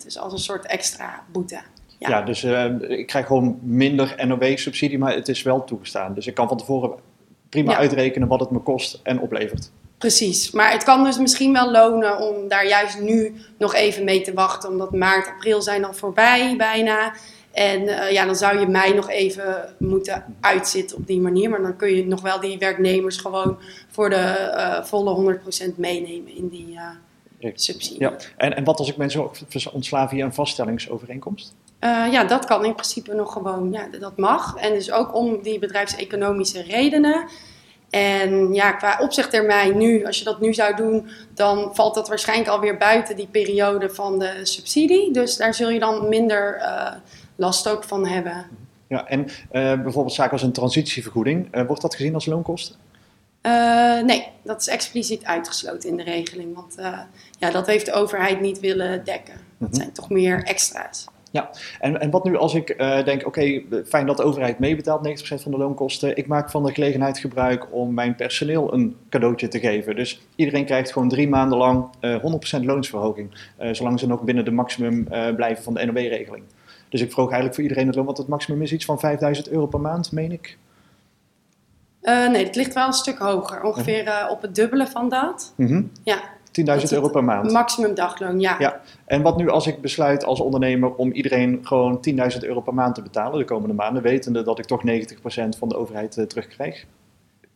Dus 0.04 0.18
als 0.18 0.32
een 0.32 0.38
soort 0.38 0.66
extra 0.66 1.22
boete. 1.32 1.60
Ja, 1.98 2.08
ja 2.08 2.22
dus 2.22 2.44
ik 2.88 3.06
krijg 3.06 3.26
gewoon 3.26 3.58
minder 3.62 4.26
NOW-subsidie, 4.26 4.98
maar 4.98 5.14
het 5.14 5.28
is 5.28 5.42
wel 5.42 5.64
toegestaan. 5.64 6.14
Dus 6.14 6.26
ik 6.26 6.34
kan 6.34 6.48
van 6.48 6.56
tevoren 6.56 6.90
prima 7.48 7.76
uitrekenen 7.76 8.28
wat 8.28 8.40
het 8.40 8.50
me 8.50 8.58
kost 8.58 9.00
en 9.02 9.20
oplevert. 9.20 9.70
Precies, 9.98 10.50
maar 10.50 10.72
het 10.72 10.84
kan 10.84 11.04
dus 11.04 11.18
misschien 11.18 11.52
wel 11.52 11.70
lonen 11.70 12.18
om 12.18 12.48
daar 12.48 12.66
juist 12.66 13.00
nu 13.00 13.34
nog 13.58 13.74
even 13.74 14.04
mee 14.04 14.20
te 14.20 14.34
wachten, 14.34 14.70
omdat 14.70 14.92
maart, 14.92 15.28
april 15.28 15.62
zijn 15.62 15.84
al 15.84 15.94
voorbij 15.94 16.54
bijna. 16.56 17.14
En 17.52 17.82
uh, 17.82 18.10
ja, 18.10 18.24
dan 18.24 18.36
zou 18.36 18.58
je 18.58 18.66
mei 18.66 18.94
nog 18.94 19.10
even 19.10 19.74
moeten 19.78 20.24
uitzitten 20.40 20.96
op 20.96 21.06
die 21.06 21.20
manier. 21.20 21.50
Maar 21.50 21.62
dan 21.62 21.76
kun 21.76 21.96
je 21.96 22.06
nog 22.06 22.20
wel 22.20 22.40
die 22.40 22.58
werknemers 22.58 23.16
gewoon 23.16 23.58
voor 23.88 24.10
de 24.10 24.52
uh, 24.56 24.82
volle 24.84 25.38
100% 25.72 25.74
meenemen 25.76 26.36
in 26.36 26.48
die 26.48 26.78
uh, 27.40 27.50
subsidie. 27.54 28.00
Ja. 28.00 28.16
En, 28.36 28.56
en 28.56 28.64
wat 28.64 28.78
als 28.78 28.88
ik 28.88 28.96
mensen 28.96 29.30
ontsla 29.72 30.08
via 30.08 30.24
een 30.24 30.34
vaststellingsovereenkomst? 30.34 31.54
Uh, 31.86 32.12
ja, 32.12 32.24
dat 32.24 32.44
kan 32.44 32.64
in 32.64 32.74
principe 32.74 33.14
nog 33.14 33.32
gewoon, 33.32 33.72
ja, 33.72 33.88
dat 34.00 34.16
mag. 34.16 34.56
En 34.56 34.72
dus 34.72 34.90
ook 34.90 35.14
om 35.14 35.42
die 35.42 35.58
bedrijfseconomische 35.58 36.62
redenen. 36.62 37.28
En 37.90 38.54
ja, 38.54 38.72
qua 38.72 38.98
opzegtermijn 39.00 39.76
nu, 39.76 40.04
als 40.04 40.18
je 40.18 40.24
dat 40.24 40.40
nu 40.40 40.54
zou 40.54 40.76
doen, 40.76 41.08
dan 41.34 41.70
valt 41.74 41.94
dat 41.94 42.08
waarschijnlijk 42.08 42.48
alweer 42.50 42.76
buiten 42.76 43.16
die 43.16 43.26
periode 43.26 43.90
van 43.90 44.18
de 44.18 44.40
subsidie. 44.42 45.12
Dus 45.12 45.36
daar 45.36 45.54
zul 45.54 45.68
je 45.68 45.78
dan 45.78 46.08
minder 46.08 46.56
uh, 46.60 46.92
last 47.36 47.68
ook 47.68 47.84
van 47.84 48.06
hebben. 48.06 48.46
Ja, 48.88 49.06
en 49.08 49.20
uh, 49.20 49.28
bijvoorbeeld 49.82 50.14
zaken 50.14 50.32
als 50.32 50.42
een 50.42 50.52
transitievergoeding, 50.52 51.66
wordt 51.66 51.82
dat 51.82 51.94
gezien 51.94 52.14
als 52.14 52.26
loonkosten? 52.26 52.76
nee, 54.04 54.28
dat 54.42 54.60
is 54.60 54.68
expliciet 54.68 55.24
uitgesloten 55.24 55.88
in 55.88 55.96
de 55.96 56.02
regeling. 56.02 56.54
Want 56.54 56.74
ja, 57.38 57.50
dat 57.50 57.66
heeft 57.66 57.86
de 57.86 57.92
overheid 57.92 58.40
niet 58.40 58.60
willen 58.60 59.04
dekken. 59.04 59.34
Dat 59.58 59.76
zijn 59.76 59.92
toch 59.92 60.10
meer 60.10 60.44
extra's. 60.44 61.06
Ja, 61.36 61.50
en, 61.80 62.00
en 62.00 62.10
wat 62.10 62.24
nu 62.24 62.36
als 62.36 62.54
ik 62.54 62.74
uh, 62.80 63.04
denk, 63.04 63.26
oké, 63.26 63.62
fijn 63.86 64.06
dat 64.06 64.16
de 64.16 64.22
overheid 64.22 64.58
meebetaalt 64.58 65.08
90% 65.08 65.42
van 65.42 65.50
de 65.50 65.58
loonkosten. 65.58 66.16
Ik 66.16 66.26
maak 66.26 66.50
van 66.50 66.64
de 66.64 66.74
gelegenheid 66.74 67.18
gebruik 67.18 67.66
om 67.70 67.94
mijn 67.94 68.14
personeel 68.14 68.72
een 68.74 68.96
cadeautje 69.10 69.48
te 69.48 69.58
geven. 69.58 69.96
Dus 69.96 70.20
iedereen 70.34 70.64
krijgt 70.64 70.92
gewoon 70.92 71.08
drie 71.08 71.28
maanden 71.28 71.58
lang 71.58 71.88
uh, 72.00 72.60
100% 72.60 72.64
loonsverhoging. 72.64 73.52
Uh, 73.60 73.68
zolang 73.72 73.98
ze 73.98 74.06
nog 74.06 74.22
binnen 74.22 74.44
de 74.44 74.50
maximum 74.50 75.08
blijven 75.36 75.64
van 75.64 75.74
de 75.74 75.84
NOW-regeling. 75.84 76.44
Dus 76.88 77.00
ik 77.00 77.12
vroeg 77.12 77.24
eigenlijk 77.24 77.54
voor 77.54 77.62
iedereen 77.62 77.86
het 77.86 77.96
loon, 77.96 78.04
want 78.04 78.18
het 78.18 78.28
maximum 78.28 78.62
is 78.62 78.72
iets 78.72 78.84
van 78.84 78.98
5000 78.98 79.48
euro 79.48 79.66
per 79.66 79.80
maand, 79.80 80.12
meen 80.12 80.32
ik. 80.32 80.58
nee, 82.00 82.44
het 82.44 82.56
ligt 82.56 82.74
wel 82.74 82.86
een 82.86 82.92
stuk 82.92 83.18
hoger. 83.18 83.62
Ongeveer 83.62 84.26
op 84.30 84.42
het 84.42 84.54
dubbele 84.54 84.86
van 84.86 85.08
dat. 85.08 85.52
Mm 85.56 85.66
-hmm. 85.66 85.90
Ja. 86.02 86.34
10.000 86.60 86.66
euro 86.90 87.08
per 87.08 87.24
maand. 87.24 87.52
Maximum 87.52 87.94
dagloon, 87.94 88.40
ja. 88.40 88.56
ja. 88.58 88.80
En 89.04 89.22
wat 89.22 89.36
nu 89.36 89.50
als 89.50 89.66
ik 89.66 89.80
besluit 89.80 90.24
als 90.24 90.40
ondernemer 90.40 90.94
om 90.94 91.12
iedereen 91.12 91.60
gewoon 91.62 92.06
10.000 92.10 92.38
euro 92.40 92.60
per 92.60 92.74
maand 92.74 92.94
te 92.94 93.02
betalen 93.02 93.38
de 93.38 93.44
komende 93.44 93.74
maanden, 93.74 94.02
wetende 94.02 94.42
dat 94.42 94.58
ik 94.58 94.64
toch 94.64 94.82
90% 94.86 95.58
van 95.58 95.68
de 95.68 95.76
overheid 95.76 96.16
uh, 96.16 96.24
terugkrijg? 96.24 96.84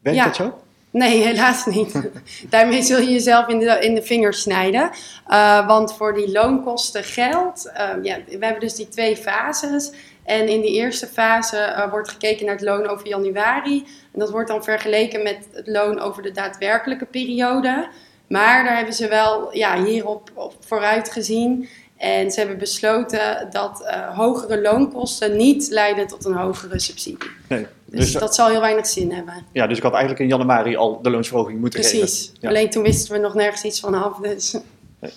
Werkt 0.03 0.19
ja. 0.19 0.25
dat 0.25 0.37
zo? 0.37 0.55
Nee, 0.91 1.23
helaas 1.23 1.67
niet. 1.67 2.11
Daarmee 2.51 2.83
zul 2.83 2.99
je 2.99 3.11
jezelf 3.11 3.49
in 3.49 3.59
de, 3.59 3.79
in 3.81 3.95
de 3.95 4.03
vingers 4.03 4.41
snijden. 4.41 4.91
Uh, 5.29 5.67
want 5.67 5.95
voor 5.95 6.15
die 6.15 6.33
loonkosten 6.33 7.05
geldt, 7.05 7.67
uh, 7.67 8.05
ja, 8.05 8.19
we 8.27 8.45
hebben 8.45 8.61
dus 8.61 8.75
die 8.75 8.89
twee 8.89 9.17
fases. 9.17 9.93
En 10.25 10.49
in 10.49 10.61
die 10.61 10.73
eerste 10.73 11.07
fase 11.07 11.57
uh, 11.57 11.91
wordt 11.91 12.11
gekeken 12.11 12.47
naar 12.47 12.55
het 12.55 12.65
loon 12.65 12.89
over 12.89 13.09
januari. 13.09 13.85
En 14.13 14.19
dat 14.19 14.31
wordt 14.31 14.49
dan 14.49 14.65
vergeleken 14.65 15.23
met 15.23 15.49
het 15.53 15.67
loon 15.67 16.01
over 16.01 16.23
de 16.23 16.33
daadwerkelijke 16.33 17.07
periode. 17.07 17.89
Maar 18.31 18.65
daar 18.65 18.77
hebben 18.77 18.95
ze 18.95 19.09
wel 19.09 19.57
ja, 19.57 19.85
hierop 19.85 20.31
op 20.35 20.55
vooruit 20.61 21.11
gezien. 21.11 21.69
En 21.97 22.31
ze 22.31 22.39
hebben 22.39 22.59
besloten 22.59 23.49
dat 23.51 23.83
uh, 23.85 24.17
hogere 24.17 24.61
loonkosten 24.61 25.37
niet 25.37 25.69
leiden 25.71 26.07
tot 26.07 26.25
een 26.25 26.33
hogere 26.33 26.79
subsidie. 26.79 27.31
Nee, 27.49 27.67
dus, 27.85 28.01
dus, 28.01 28.13
dat 28.13 28.35
zal 28.35 28.49
heel 28.49 28.61
weinig 28.61 28.87
zin 28.87 29.13
hebben. 29.13 29.35
Ja, 29.53 29.67
dus 29.67 29.77
ik 29.77 29.83
had 29.83 29.93
eigenlijk 29.93 30.23
in 30.23 30.29
januari 30.29 30.77
al 30.77 31.03
de 31.03 31.11
loonsverhoging 31.11 31.61
moeten 31.61 31.81
Precies. 31.81 32.01
geven. 32.01 32.15
Precies. 32.15 32.33
Ja. 32.41 32.49
Alleen 32.49 32.71
toen 32.71 32.83
wisten 32.83 33.13
we 33.15 33.21
nog 33.21 33.35
nergens 33.35 33.65
iets 33.65 33.81
van 33.81 33.95
af. 33.95 34.17
Dus. 34.17 34.57
Nee. 35.01 35.13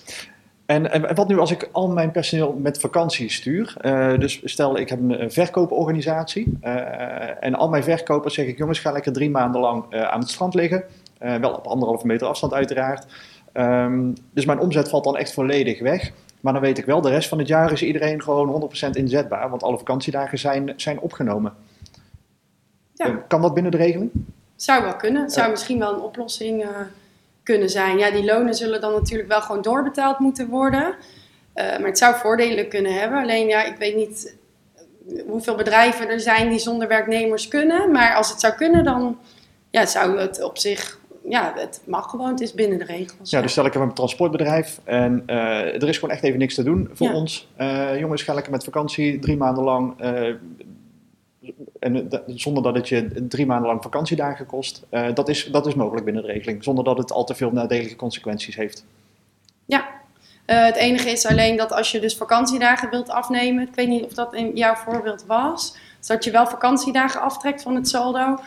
En, 0.66 0.92
en, 0.92 1.14
wat 1.14 1.28
nu 1.28 1.38
als 1.38 1.50
ik 1.50 1.68
al 1.72 1.88
mijn 1.88 2.10
personeel 2.10 2.52
met 2.52 2.78
vakantie 2.78 3.30
stuur? 3.30 3.74
Uh, 3.80 4.18
dus 4.18 4.40
stel 4.44 4.78
ik 4.78 4.88
heb 4.88 4.98
een 5.00 5.32
verkooporganisatie 5.32 6.58
uh, 6.62 7.44
en 7.44 7.54
al 7.54 7.68
mijn 7.68 7.84
verkopers 7.84 8.34
zeg 8.34 8.46
ik 8.46 8.58
jongens 8.58 8.78
ga 8.78 8.92
lekker 8.92 9.12
drie 9.12 9.30
maanden 9.30 9.60
lang 9.60 9.94
aan 9.94 10.20
het 10.20 10.30
strand 10.30 10.54
liggen. 10.54 10.84
Uh, 11.24 11.34
wel 11.36 11.52
op 11.52 11.66
anderhalve 11.66 12.06
meter 12.06 12.26
afstand 12.26 12.52
uiteraard. 12.52 13.06
Um, 13.52 14.14
dus 14.32 14.44
mijn 14.44 14.58
omzet 14.58 14.88
valt 14.88 15.04
dan 15.04 15.16
echt 15.16 15.32
volledig 15.32 15.80
weg. 15.80 16.12
Maar 16.40 16.52
dan 16.52 16.62
weet 16.62 16.78
ik 16.78 16.84
wel, 16.84 17.00
de 17.00 17.10
rest 17.10 17.28
van 17.28 17.38
het 17.38 17.48
jaar 17.48 17.72
is 17.72 17.82
iedereen 17.82 18.22
gewoon 18.22 18.70
100% 18.86 18.90
inzetbaar. 18.90 19.50
Want 19.50 19.62
alle 19.62 19.78
vakantiedagen 19.78 20.38
zijn, 20.38 20.72
zijn 20.76 21.00
opgenomen. 21.00 21.54
Ja. 22.94 23.08
Uh, 23.08 23.16
kan 23.28 23.42
dat 23.42 23.54
binnen 23.54 23.72
de 23.72 23.78
regeling? 23.78 24.10
Zou 24.56 24.82
wel 24.82 24.96
kunnen. 24.96 25.22
Het 25.22 25.32
zou 25.32 25.50
misschien 25.50 25.78
wel 25.78 25.94
een 25.94 26.00
oplossing 26.00 26.62
uh, 26.62 26.68
kunnen 27.42 27.70
zijn. 27.70 27.98
Ja, 27.98 28.10
die 28.10 28.24
lonen 28.24 28.54
zullen 28.54 28.80
dan 28.80 28.92
natuurlijk 28.92 29.28
wel 29.28 29.40
gewoon 29.40 29.62
doorbetaald 29.62 30.18
moeten 30.18 30.48
worden. 30.48 30.94
maar 31.54 31.80
het 31.84 31.98
zou 31.98 32.14
voordelen 32.16 32.68
kunnen 32.68 32.94
hebben. 33.00 33.22
Alleen 33.22 33.46
ja, 33.46 33.64
ik 33.64 33.76
weet 33.76 33.96
niet 33.96 34.36
hoeveel 35.26 35.54
bedrijven 35.54 36.08
er 36.08 36.20
zijn 36.20 36.48
die 36.48 36.58
zonder 36.58 36.88
werknemers 36.88 37.48
kunnen. 37.48 37.90
Maar 37.90 38.14
als 38.14 38.30
het 38.30 38.40
zou 38.40 38.54
kunnen, 38.54 38.84
dan 38.84 39.18
ja, 39.70 39.86
zou 39.86 40.18
het 40.18 40.42
op 40.42 40.58
zich 40.58 40.98
ja, 41.28 41.52
het 41.56 41.82
mag 41.86 42.10
gewoon, 42.10 42.30
het 42.30 42.40
is 42.40 42.54
binnen 42.54 42.78
de 42.78 42.84
regels. 42.84 43.30
Ja, 43.30 43.40
dus 43.40 43.50
stel 43.50 43.66
ik 43.66 43.72
heb 43.72 43.82
een 43.82 43.92
transportbedrijf 43.92 44.80
en 44.84 45.22
uh, 45.26 45.82
er 45.82 45.88
is 45.88 45.98
gewoon 45.98 46.14
echt 46.14 46.24
even 46.24 46.38
niks 46.38 46.54
te 46.54 46.62
doen 46.62 46.90
voor 46.92 47.06
ja. 47.06 47.14
ons. 47.14 47.48
Uh, 47.60 47.98
jongens, 47.98 48.22
ga 48.22 48.34
lekker 48.34 48.52
met 48.52 48.64
vakantie, 48.64 49.18
drie 49.18 49.36
maanden 49.36 49.64
lang. 49.64 50.00
Uh, 50.00 50.34
en 51.78 52.22
zonder 52.26 52.62
dat 52.62 52.74
het 52.74 52.88
je 52.88 53.26
drie 53.28 53.46
maanden 53.46 53.68
lang 53.68 53.82
vakantiedagen 53.82 54.46
kost. 54.46 54.86
dat, 55.14 55.28
is, 55.28 55.44
dat 55.44 55.66
is 55.66 55.74
mogelijk 55.74 56.04
binnen 56.04 56.22
de 56.22 56.32
regeling, 56.32 56.64
zonder 56.64 56.84
dat 56.84 56.98
het 56.98 57.12
al 57.12 57.24
te 57.24 57.34
veel 57.34 57.50
nadelige 57.50 57.96
consequenties 57.96 58.56
heeft. 58.56 58.84
Ja, 59.64 59.88
het 60.44 60.76
enige 60.76 61.10
is 61.10 61.26
alleen 61.26 61.56
dat 61.56 61.72
als 61.72 61.90
je 61.90 62.00
dus 62.00 62.16
vakantiedagen 62.16 62.90
wilt 62.90 63.10
afnemen, 63.10 63.68
ik 63.68 63.74
weet 63.74 63.88
niet 63.88 64.04
of 64.04 64.12
dat 64.12 64.34
in 64.34 64.50
jouw 64.54 64.74
voorbeeld 64.74 65.24
was, 65.26 65.76
dat 66.06 66.24
je 66.24 66.30
wel 66.30 66.46
vakantiedagen 66.46 67.20
aftrekt 67.20 67.62
van 67.62 67.74
het 67.74 67.88
saldo. 67.88 68.38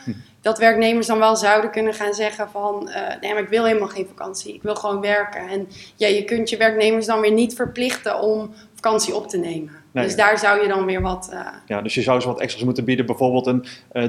Dat 0.47 0.57
werknemers 0.57 1.07
dan 1.07 1.19
wel 1.19 1.35
zouden 1.35 1.71
kunnen 1.71 1.93
gaan 1.93 2.13
zeggen 2.13 2.49
van... 2.49 2.89
Uh, 2.89 2.95
nee, 3.21 3.33
maar 3.33 3.43
ik 3.43 3.49
wil 3.49 3.65
helemaal 3.65 3.87
geen 3.87 4.07
vakantie. 4.07 4.53
Ik 4.53 4.61
wil 4.61 4.75
gewoon 4.75 5.01
werken. 5.01 5.47
En 5.47 5.67
ja, 5.95 6.07
je 6.07 6.23
kunt 6.23 6.49
je 6.49 6.57
werknemers 6.57 7.05
dan 7.05 7.21
weer 7.21 7.31
niet 7.31 7.53
verplichten 7.53 8.19
om 8.19 8.53
vakantie 8.73 9.15
op 9.15 9.27
te 9.27 9.37
nemen. 9.37 9.71
Nee. 9.91 10.03
Dus 10.03 10.15
daar 10.15 10.39
zou 10.39 10.61
je 10.61 10.67
dan 10.67 10.85
weer 10.85 11.01
wat... 11.01 11.29
Uh... 11.33 11.47
Ja, 11.65 11.81
dus 11.81 11.93
je 11.93 12.01
zou 12.01 12.19
ze 12.19 12.27
wat 12.27 12.39
extra's 12.39 12.63
moeten 12.63 12.85
bieden. 12.85 13.05
Bijvoorbeeld 13.05 13.47
een... 13.47 13.65
Uh, 13.93 14.03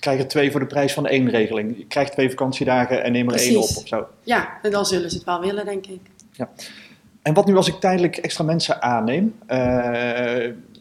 krijg 0.00 0.18
er 0.18 0.28
twee 0.28 0.50
voor 0.50 0.60
de 0.60 0.66
prijs 0.66 0.92
van 0.92 1.06
één 1.06 1.30
regeling. 1.30 1.78
Je 1.78 1.86
krijgt 1.86 2.12
twee 2.12 2.30
vakantiedagen 2.30 3.02
en 3.02 3.12
neem 3.12 3.26
er 3.26 3.34
Precies. 3.34 3.48
één 3.48 3.62
op 3.62 3.76
of 3.76 3.88
zo. 3.88 4.06
Ja, 4.22 4.48
en 4.62 4.70
dan 4.70 4.86
zullen 4.86 5.10
ze 5.10 5.16
het 5.16 5.26
wel 5.26 5.40
willen, 5.40 5.64
denk 5.64 5.86
ik. 5.86 6.00
Ja. 6.32 6.48
En 7.22 7.34
wat 7.34 7.46
nu 7.46 7.56
als 7.56 7.68
ik 7.68 7.80
tijdelijk 7.80 8.16
extra 8.16 8.44
mensen 8.44 8.82
aanneem, 8.82 9.38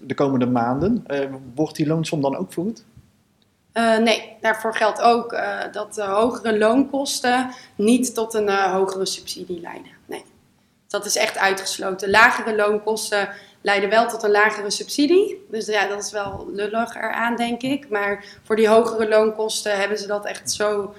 de 0.02 0.14
komende 0.16 0.46
maanden, 0.46 1.06
wordt 1.56 1.76
die 1.76 1.88
loonsom 1.88 2.22
dan 2.22 2.38
ook 2.38 2.54
vergoed? 2.54 2.84
Uh, 3.74 3.98
nee, 3.98 4.38
daarvoor 4.42 4.76
geldt 4.76 5.02
ook 5.02 5.34
uh, 5.34 5.60
dat 5.72 5.94
de 5.94 6.04
hogere 6.04 6.58
loonkosten 6.58 7.50
niet 7.76 8.14
tot 8.14 8.34
een 8.34 8.48
uh, 8.48 8.72
hogere 8.72 9.06
subsidie 9.06 9.60
leiden. 9.60 9.92
Nee, 10.06 10.24
dat 10.88 11.06
is 11.06 11.16
echt 11.16 11.38
uitgesloten. 11.38 12.10
Lagere 12.10 12.56
loonkosten 12.56 13.30
leiden 13.62 13.90
wel 13.90 14.08
tot 14.08 14.24
een 14.24 14.32
lagere 14.32 14.72
subsidie. 14.72 15.46
Dus 15.52 15.66
ja, 15.66 15.88
dat 15.88 16.04
is 16.04 16.12
wel 16.12 16.48
lullig 16.52 16.96
eraan, 16.96 17.36
denk 17.36 17.62
ik. 17.62 17.90
Maar 17.90 18.26
voor 18.44 18.56
die 18.56 18.68
hogere 18.68 19.08
loonkosten 19.08 19.78
hebben 19.78 19.98
ze 19.98 20.08
dat 20.08 20.26
echt 20.26 20.52
zo 20.52 20.94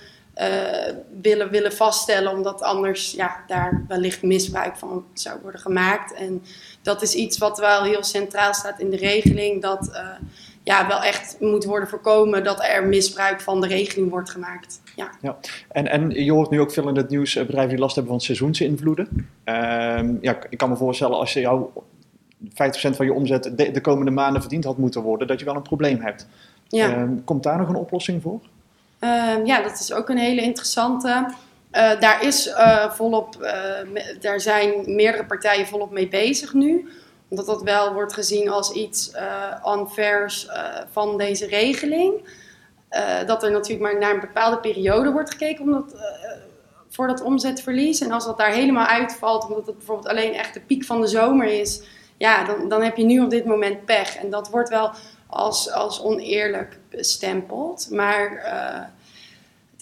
willen, 1.21 1.51
willen 1.51 1.73
vaststellen, 1.73 2.33
omdat 2.33 2.63
anders 2.63 3.13
ja, 3.13 3.45
daar 3.47 3.85
wellicht 3.89 4.23
misbruik 4.23 4.77
van 4.77 5.05
zou 5.13 5.39
worden 5.43 5.61
gemaakt. 5.61 6.15
En 6.15 6.43
dat 6.83 7.03
is 7.03 7.15
iets 7.15 7.39
wat 7.39 7.59
wel 7.59 7.83
heel 7.83 8.05
centraal 8.05 8.55
staat 8.55 8.81
in 8.81 8.91
de 8.91 8.97
regeling. 8.97 9.63
Dat 9.63 10.01
ja, 10.65 10.87
wel 10.89 11.03
echt 11.03 11.37
moet 11.41 11.65
worden 11.65 11.89
voorkomen 11.89 12.45
dat 12.45 12.65
er 12.65 12.87
misbruik 12.87 13.41
van 13.41 13.61
de 13.61 13.67
regeling 13.67 14.11
wordt 14.11 14.31
gemaakt. 14.31 14.81
Ja. 14.97 15.11
Ja. 15.21 15.37
En, 15.69 15.89
en 15.89 16.11
je 16.11 16.33
hoort 16.33 16.51
nu 16.51 16.61
ook 16.61 16.73
veel 16.73 16.89
in 16.89 16.97
het 16.97 17.09
nieuws 17.09 17.35
bedrijven 17.35 17.69
die 17.69 17.79
last 17.79 17.95
hebben 17.95 18.13
van 18.13 18.21
seizoensinvloeden. 18.21 19.09
Um, 19.45 20.19
ja, 20.21 20.37
ik 20.49 20.59
kan 20.59 20.69
me 20.69 20.77
voorstellen 20.77 21.19
als 21.19 21.33
je 21.33 21.41
jou 21.41 21.67
50% 22.49 22.51
van 22.91 23.07
je 23.07 23.13
omzet 23.13 23.43
de, 23.57 23.71
de, 23.71 23.81
komende 23.81 24.11
maanden 24.11 24.41
verdiend 24.41 24.65
had 24.65 24.79
moeten 24.79 25.03
worden, 25.03 25.27
dat 25.27 25.39
je 25.39 25.45
wel 25.45 25.55
een 25.55 25.63
probleem 25.63 26.01
hebt. 26.01 26.27
Ja. 26.69 27.01
Um, 27.01 27.25
komt 27.25 27.43
daar 27.43 27.59
nog 27.59 27.69
een 27.69 27.75
oplossing 27.75 28.23
voor? 28.23 28.41
Um, 29.01 29.47
ja, 29.47 29.63
dat 29.63 29.81
is 29.81 29.93
ook 29.93 30.09
een 30.09 30.19
hele 30.19 30.43
interessante. 30.43 31.09
Uh, 31.73 32.01
daar 32.01 32.25
is 32.25 32.47
uh, 32.47 32.91
volop, 32.91 33.37
daar 34.21 34.41
zijn 34.41 34.73
meerdere 34.87 35.25
partijen 35.25 35.67
volop 35.67 35.91
mee 35.91 36.09
bezig 36.09 36.53
nu 36.53 36.89
omdat 37.35 37.47
dat 37.55 37.63
wel 37.63 37.93
wordt 37.93 38.13
gezien 38.13 38.49
als 38.49 38.73
iets 38.73 39.13
uh, 39.15 39.77
unfairs 39.79 40.47
uh, 40.47 40.53
van 40.91 41.19
deze 41.19 41.47
regeling. 41.47 42.43
Uh, 42.91 43.27
dat 43.27 43.43
er 43.43 43.51
natuurlijk 43.51 43.81
maar 43.81 43.99
naar 43.99 44.15
een 44.15 44.21
bepaalde 44.21 44.59
periode 44.59 45.13
wordt 45.13 45.31
gekeken 45.31 45.65
omdat, 45.65 45.95
voor 46.89 47.07
dat 47.07 47.23
omzetverlies. 47.23 48.01
En 48.01 48.11
als 48.11 48.25
dat 48.25 48.39
daar 48.39 48.53
helemaal 48.53 48.87
uitvalt, 48.87 49.45
omdat 49.45 49.67
het 49.67 49.77
bijvoorbeeld 49.77 50.09
alleen 50.09 50.35
echt 50.35 50.55
de 50.55 50.61
piek 50.61 50.85
van 50.85 51.01
de 51.01 51.07
zomer 51.07 51.47
is, 51.47 51.83
ja, 52.17 52.45
dan, 52.45 52.69
dan 52.69 52.83
heb 52.83 52.97
je 52.97 53.05
nu 53.05 53.21
op 53.21 53.31
dit 53.31 53.45
moment 53.45 53.85
pech. 53.85 54.17
En 54.17 54.31
dat 54.31 54.51
wordt 54.51 54.69
wel 54.69 54.91
als, 55.27 55.73
als 55.73 56.03
oneerlijk 56.03 56.79
bestempeld. 56.91 57.89
Maar 57.91 58.43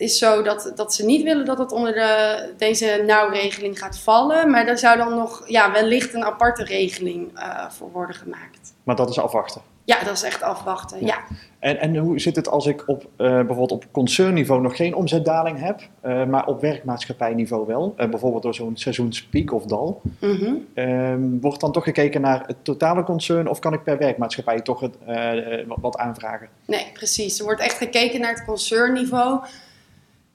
is 0.02 0.18
zo 0.18 0.42
dat, 0.42 0.72
dat 0.74 0.94
ze 0.94 1.04
niet 1.04 1.22
willen 1.22 1.44
dat 1.44 1.58
het 1.58 1.72
onder 1.72 1.92
de, 1.92 2.52
deze 2.56 3.02
nauwregeling 3.06 3.78
gaat 3.78 3.98
vallen. 3.98 4.50
Maar 4.50 4.66
er 4.66 4.78
zou 4.78 4.96
dan 4.96 5.14
nog 5.14 5.42
ja, 5.46 5.72
wellicht 5.72 6.14
een 6.14 6.24
aparte 6.24 6.64
regeling 6.64 7.38
uh, 7.38 7.70
voor 7.70 7.90
worden 7.92 8.16
gemaakt. 8.16 8.74
Maar 8.82 8.96
dat 8.96 9.10
is 9.10 9.18
afwachten? 9.18 9.60
Ja, 9.84 10.04
dat 10.04 10.16
is 10.16 10.22
echt 10.22 10.42
afwachten, 10.42 11.00
ja. 11.00 11.06
ja. 11.06 11.36
En, 11.58 11.80
en 11.80 11.96
hoe 11.96 12.20
zit 12.20 12.36
het 12.36 12.48
als 12.48 12.66
ik 12.66 12.82
op, 12.86 13.02
uh, 13.02 13.06
bijvoorbeeld 13.16 13.72
op 13.72 13.84
concernniveau 13.90 14.60
nog 14.60 14.76
geen 14.76 14.94
omzetdaling 14.94 15.58
heb, 15.60 15.80
uh, 16.04 16.24
maar 16.24 16.46
op 16.46 16.60
werkmaatschappijniveau 16.60 17.66
wel? 17.66 17.94
bijvoorbeeld 17.96 18.42
door 18.42 18.54
zo'n 18.54 18.76
seizoenspiek 18.76 19.52
of 19.52 19.64
dal. 19.64 20.00
Mm 20.20 20.36
-hmm. 20.36 20.66
Ehm, 20.74 21.40
wordt 21.40 21.60
dan 21.60 21.72
toch 21.72 21.84
gekeken 21.84 22.20
naar 22.20 22.42
het 22.46 22.56
totale 22.62 23.02
concern 23.02 23.48
of 23.48 23.58
kan 23.58 23.72
ik 23.72 23.82
per 23.82 23.98
werkmaatschappij 23.98 24.60
toch 24.60 24.80
het, 24.80 24.96
wat, 25.66 25.78
wat 25.80 25.96
aanvragen? 25.96 26.48
Nee, 26.66 26.86
precies. 26.92 27.38
Er 27.38 27.44
wordt 27.44 27.60
echt 27.60 27.76
gekeken 27.76 28.20
naar 28.20 28.32
het 28.32 28.44
concernniveau. 28.44 29.40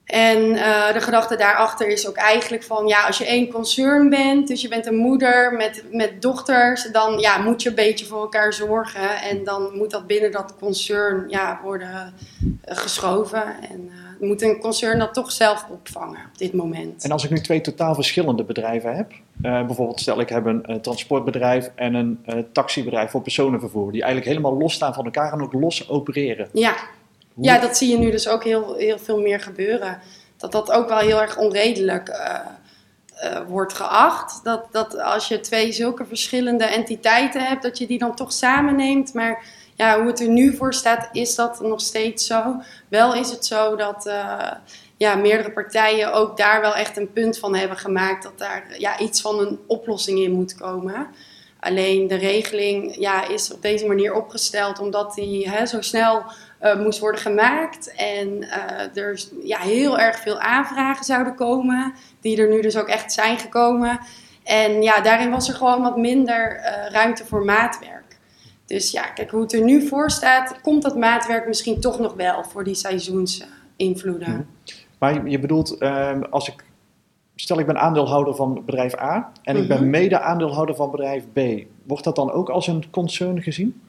En 0.08 0.38
uh, 0.38 0.92
de 0.92 1.00
gedachte 1.00 1.36
daarachter 1.36 1.88
is 1.88 2.08
ook 2.08 2.16
eigenlijk 2.16 2.62
van, 2.62 2.86
ja, 2.86 3.06
als 3.06 3.18
je 3.18 3.26
één 3.26 3.50
concern 3.50 4.10
bent, 4.10 4.48
dus 4.48 4.62
je 4.62 4.68
bent 4.68 4.86
een 4.86 4.96
moeder 4.96 5.52
met, 5.52 5.84
met 5.92 6.22
dochters, 6.22 6.88
dan 6.92 7.18
ja, 7.18 7.38
moet 7.38 7.62
je 7.62 7.68
een 7.68 7.74
beetje 7.74 8.06
voor 8.06 8.20
elkaar 8.20 8.52
zorgen. 8.52 9.20
En 9.20 9.44
dan 9.44 9.76
moet 9.76 9.90
dat 9.90 10.06
binnen 10.06 10.32
dat 10.32 10.54
concern 10.58 11.24
ja, 11.28 11.60
worden 11.62 11.88
uh, 11.88 12.76
geschoven. 12.76 13.44
En 13.70 13.90
uh, 14.20 14.28
moet 14.28 14.42
een 14.42 14.60
concern 14.60 14.98
dat 14.98 15.14
toch 15.14 15.32
zelf 15.32 15.66
opvangen 15.70 16.20
op 16.32 16.38
dit 16.38 16.52
moment. 16.52 17.04
En 17.04 17.10
als 17.10 17.24
ik 17.24 17.30
nu 17.30 17.40
twee 17.40 17.60
totaal 17.60 17.94
verschillende 17.94 18.44
bedrijven 18.44 18.96
heb, 18.96 19.12
bijvoorbeeld 19.40 20.00
stel 20.00 20.20
ik 20.20 20.28
heb 20.28 20.46
een 20.46 20.78
transportbedrijf 20.82 21.70
en 21.74 21.94
een 21.94 22.24
taxibedrijf 22.52 23.10
voor 23.10 23.22
personenvervoer, 23.22 23.92
die 23.92 24.02
eigenlijk 24.02 24.30
helemaal 24.30 24.58
los 24.58 24.74
staan 24.74 24.94
van 24.94 25.04
elkaar 25.04 25.32
en 25.32 25.42
ook 25.42 25.52
los 25.52 25.88
opereren. 25.88 26.48
Ja. 26.52 26.74
Ja, 27.40 27.58
dat 27.58 27.76
zie 27.76 27.90
je 27.90 27.98
nu 27.98 28.10
dus 28.10 28.28
ook 28.28 28.44
heel, 28.44 28.74
heel 28.74 28.98
veel 28.98 29.20
meer 29.20 29.40
gebeuren. 29.40 30.00
Dat 30.36 30.52
dat 30.52 30.70
ook 30.70 30.88
wel 30.88 30.98
heel 30.98 31.20
erg 31.20 31.36
onredelijk 31.36 32.08
uh, 32.08 32.38
uh, 33.24 33.40
wordt 33.48 33.72
geacht. 33.72 34.44
Dat, 34.44 34.72
dat 34.72 34.98
als 34.98 35.28
je 35.28 35.40
twee 35.40 35.72
zulke 35.72 36.04
verschillende 36.04 36.64
entiteiten 36.64 37.44
hebt, 37.44 37.62
dat 37.62 37.78
je 37.78 37.86
die 37.86 37.98
dan 37.98 38.14
toch 38.14 38.32
samenneemt. 38.32 39.14
Maar 39.14 39.44
ja, 39.74 39.98
hoe 39.98 40.06
het 40.06 40.20
er 40.20 40.28
nu 40.28 40.56
voor 40.56 40.74
staat, 40.74 41.08
is 41.12 41.34
dat 41.34 41.60
nog 41.60 41.80
steeds 41.80 42.26
zo. 42.26 42.62
Wel 42.88 43.14
is 43.14 43.30
het 43.30 43.46
zo 43.46 43.76
dat 43.76 44.06
uh, 44.06 44.50
ja, 44.96 45.14
meerdere 45.14 45.52
partijen 45.52 46.12
ook 46.12 46.36
daar 46.36 46.60
wel 46.60 46.74
echt 46.74 46.96
een 46.96 47.12
punt 47.12 47.38
van 47.38 47.54
hebben 47.54 47.76
gemaakt. 47.76 48.22
Dat 48.22 48.38
daar 48.38 48.64
ja, 48.78 48.98
iets 48.98 49.20
van 49.20 49.38
een 49.38 49.58
oplossing 49.66 50.18
in 50.18 50.32
moet 50.32 50.54
komen. 50.54 51.06
Alleen 51.60 52.06
de 52.06 52.14
regeling 52.14 52.96
ja, 52.98 53.28
is 53.28 53.52
op 53.52 53.62
deze 53.62 53.86
manier 53.86 54.14
opgesteld 54.14 54.78
omdat 54.78 55.14
die 55.14 55.50
hè, 55.50 55.66
zo 55.66 55.80
snel 55.80 56.22
uh, 56.62 56.80
moest 56.80 56.98
worden 56.98 57.20
gemaakt. 57.20 57.94
En 57.94 58.28
uh, 58.28 59.02
er 59.04 59.20
ja, 59.42 59.58
heel 59.58 59.98
erg 59.98 60.18
veel 60.18 60.38
aanvragen 60.38 61.04
zouden 61.04 61.34
komen, 61.34 61.92
die 62.20 62.42
er 62.42 62.48
nu 62.48 62.60
dus 62.60 62.76
ook 62.76 62.88
echt 62.88 63.12
zijn 63.12 63.38
gekomen. 63.38 64.00
En 64.44 64.82
ja, 64.82 65.00
daarin 65.00 65.30
was 65.30 65.48
er 65.48 65.54
gewoon 65.54 65.82
wat 65.82 65.96
minder 65.96 66.56
uh, 66.56 66.90
ruimte 66.90 67.24
voor 67.24 67.44
maatwerk. 67.44 68.18
Dus 68.66 68.90
ja, 68.90 69.02
kijk 69.02 69.30
hoe 69.30 69.40
het 69.40 69.52
er 69.52 69.62
nu 69.62 69.86
voor 69.86 70.10
staat, 70.10 70.60
komt 70.60 70.82
dat 70.82 70.96
maatwerk 70.96 71.46
misschien 71.46 71.80
toch 71.80 71.98
nog 71.98 72.14
wel 72.14 72.44
voor 72.44 72.64
die 72.64 72.74
seizoensinvloeden. 72.74 74.30
Mhm. 74.30 74.42
Maar 74.98 75.28
je 75.28 75.38
bedoelt, 75.38 75.78
ehm, 75.78 76.22
als 76.30 76.48
ik 76.48 76.64
stel 77.34 77.58
ik 77.58 77.66
ben 77.66 77.78
aandeelhouder 77.78 78.34
van 78.34 78.64
bedrijf 78.64 79.00
A 79.00 79.32
en 79.42 79.56
ik 79.56 79.68
ben 79.68 79.80
mhm. 79.80 79.90
mede 79.90 80.20
aandeelhouder 80.20 80.74
van 80.74 80.90
bedrijf 80.90 81.24
B. 81.32 81.40
Wordt 81.86 82.04
dat 82.04 82.16
dan 82.16 82.30
ook 82.30 82.48
als 82.48 82.66
een 82.66 82.90
concern 82.90 83.42
gezien? 83.42 83.80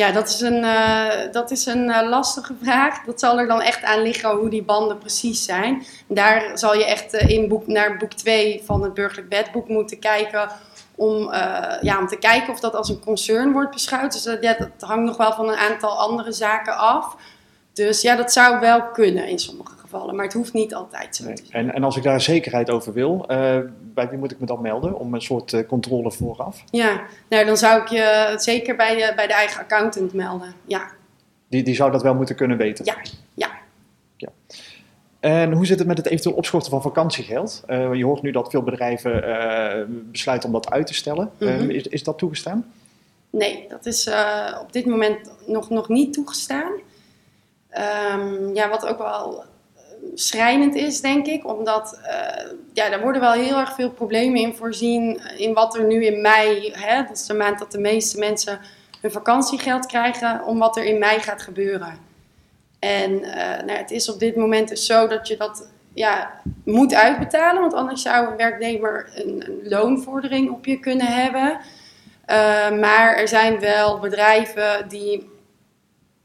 Ja, 0.00 0.12
dat 0.12 0.28
is 0.28 0.40
een, 0.40 0.62
uh, 0.62 1.32
dat 1.32 1.50
is 1.50 1.66
een 1.66 1.88
uh, 1.88 2.08
lastige 2.08 2.54
vraag. 2.62 3.04
Dat 3.04 3.20
zal 3.20 3.38
er 3.38 3.46
dan 3.46 3.60
echt 3.60 3.82
aan 3.82 4.02
liggen 4.02 4.30
hoe 4.30 4.48
die 4.48 4.62
banden 4.62 4.98
precies 4.98 5.44
zijn. 5.44 5.84
Daar 6.06 6.58
zal 6.58 6.74
je 6.74 6.84
echt 6.84 7.14
uh, 7.14 7.28
in 7.28 7.48
boek, 7.48 7.66
naar 7.66 7.96
boek 7.96 8.12
2 8.12 8.62
van 8.64 8.82
het 8.82 8.94
burgerlijk 8.94 9.28
wetboek 9.28 9.68
moeten 9.68 9.98
kijken. 9.98 10.48
Om, 10.94 11.32
ja, 11.80 11.98
om 11.98 12.06
te 12.06 12.18
kijken 12.18 12.52
of 12.52 12.60
dat 12.60 12.74
als 12.74 12.88
een 12.88 13.00
concern 13.00 13.52
wordt 13.52 13.70
beschouwd. 13.70 14.12
Dus 14.12 14.36
ja, 14.40 14.54
dat 14.58 14.88
hangt 14.88 15.04
nog 15.04 15.16
wel 15.16 15.32
van 15.32 15.48
een 15.48 15.56
aantal 15.56 15.98
andere 15.98 16.32
zaken 16.32 16.76
af. 16.76 17.16
Dus 17.72 18.00
ja, 18.00 18.16
dat 18.16 18.32
zou 18.32 18.60
wel 18.60 18.82
kunnen 18.82 19.28
in 19.28 19.38
sommige 19.38 19.79
maar 19.90 20.24
het 20.24 20.32
hoeft 20.32 20.52
niet 20.52 20.74
altijd 20.74 21.16
zo. 21.16 21.24
En, 21.50 21.74
en 21.74 21.84
als 21.84 21.96
ik 21.96 22.02
daar 22.02 22.20
zekerheid 22.20 22.70
over 22.70 22.92
wil, 22.92 23.24
uh, 23.28 23.58
bij 23.80 24.08
wie 24.08 24.18
moet 24.18 24.30
ik 24.30 24.40
me 24.40 24.46
dan 24.46 24.60
melden 24.62 24.98
om 24.98 25.14
een 25.14 25.22
soort 25.22 25.52
uh, 25.52 25.68
controle 25.68 26.12
vooraf? 26.12 26.64
Ja, 26.70 27.02
nou, 27.28 27.44
dan 27.44 27.56
zou 27.56 27.82
ik 27.82 27.88
je 27.88 28.34
zeker 28.36 28.76
bij 28.76 28.94
de, 28.94 29.12
bij 29.16 29.26
de 29.26 29.32
eigen 29.32 29.60
accountant 29.60 30.12
melden. 30.12 30.54
Ja. 30.64 30.90
Die, 31.48 31.62
die 31.62 31.74
zou 31.74 31.90
dat 31.90 32.02
wel 32.02 32.14
moeten 32.14 32.36
kunnen 32.36 32.56
weten? 32.56 32.84
Ja, 32.84 32.96
ja. 33.34 33.50
ja. 34.16 34.28
En 35.20 35.52
hoe 35.52 35.66
zit 35.66 35.78
het 35.78 35.88
met 35.88 35.96
het 35.96 36.06
eventueel 36.06 36.36
opschorten 36.36 36.70
van 36.70 36.82
vakantiegeld? 36.82 37.62
Uh, 37.68 37.94
je 37.94 38.04
hoort 38.04 38.22
nu 38.22 38.30
dat 38.30 38.50
veel 38.50 38.62
bedrijven 38.62 40.10
besluiten 40.10 40.48
om 40.48 40.54
dat 40.54 40.70
uit 40.70 40.86
te 40.86 40.94
stellen. 40.94 41.30
Mm 41.38 41.48
-hmm. 41.48 41.70
is, 41.70 41.86
is 41.86 42.02
dat 42.02 42.18
toegestaan? 42.18 42.72
Nee, 43.30 43.66
dat 43.68 43.86
is 43.86 44.10
op 44.60 44.72
dit 44.72 44.86
moment 44.86 45.30
nog, 45.46 45.70
nog 45.70 45.88
niet 45.88 46.12
toegestaan. 46.12 46.72
Um, 48.14 48.54
ja, 48.54 48.68
wat 48.68 48.86
ook 48.86 48.98
wel 48.98 49.44
schrijnend 50.14 50.74
is, 50.74 51.00
denk 51.00 51.26
ik. 51.26 51.46
Omdat 51.46 52.00
uh, 52.02 52.52
ja, 52.72 52.88
daar 52.88 53.00
worden 53.00 53.20
wel 53.20 53.32
heel 53.32 53.58
erg 53.58 53.74
veel 53.74 53.90
problemen 53.90 54.40
in 54.40 54.54
voorzien. 54.54 55.20
In 55.36 55.52
wat 55.52 55.76
er 55.76 55.84
nu 55.84 56.04
in 56.04 56.20
mei, 56.20 56.72
hè, 56.72 57.02
dat 57.02 57.16
is 57.16 57.26
de 57.26 57.34
maand 57.34 57.58
dat 57.58 57.72
de 57.72 57.80
meeste 57.80 58.18
mensen 58.18 58.60
hun 59.00 59.10
vakantiegeld 59.10 59.86
krijgen, 59.86 60.44
om 60.44 60.58
wat 60.58 60.76
er 60.76 60.84
in 60.84 60.98
mei 60.98 61.20
gaat 61.20 61.42
gebeuren. 61.42 61.98
En 62.78 63.10
uh, 63.10 63.34
nou, 63.34 63.72
het 63.72 63.90
is 63.90 64.10
op 64.10 64.18
dit 64.18 64.36
moment 64.36 64.68
dus 64.68 64.86
zo 64.86 65.06
dat 65.06 65.28
je 65.28 65.36
dat 65.36 65.68
ja, 65.94 66.40
moet 66.64 66.94
uitbetalen, 66.94 67.60
want 67.60 67.74
anders 67.74 68.02
zou 68.02 68.30
een 68.30 68.36
werknemer 68.36 69.10
een, 69.14 69.42
een 69.46 69.68
loonvordering 69.68 70.50
op 70.50 70.66
je 70.66 70.80
kunnen 70.80 71.06
hebben. 71.06 71.60
Maar 72.80 73.16
er 73.16 73.28
zijn 73.28 73.60
wel 73.60 73.98
bedrijven 73.98 74.88
die 74.88 75.30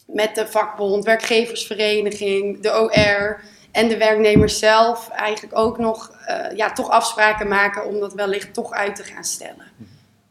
met 0.06 0.36
de 0.36 0.48
vakbond, 0.48 1.06
werkgeversvereniging, 1.06 2.60
de 2.60 2.80
OR, 2.80 3.42
en 3.76 3.88
de 3.88 3.98
werknemers 3.98 4.60
zelf 4.60 5.10
eigenlijk 5.10 5.58
ook 5.58 5.78
nog 5.78 6.12
uh, 6.30 6.58
ja, 6.58 6.74
toch 6.74 6.90
afspraken 6.90 7.48
maken 7.48 7.86
om 7.86 8.00
dat 8.00 8.14
wellicht 8.14 8.54
toch 8.54 8.72
uit 8.72 8.96
te 8.96 9.04
gaan 9.04 9.24
stellen. 9.24 9.66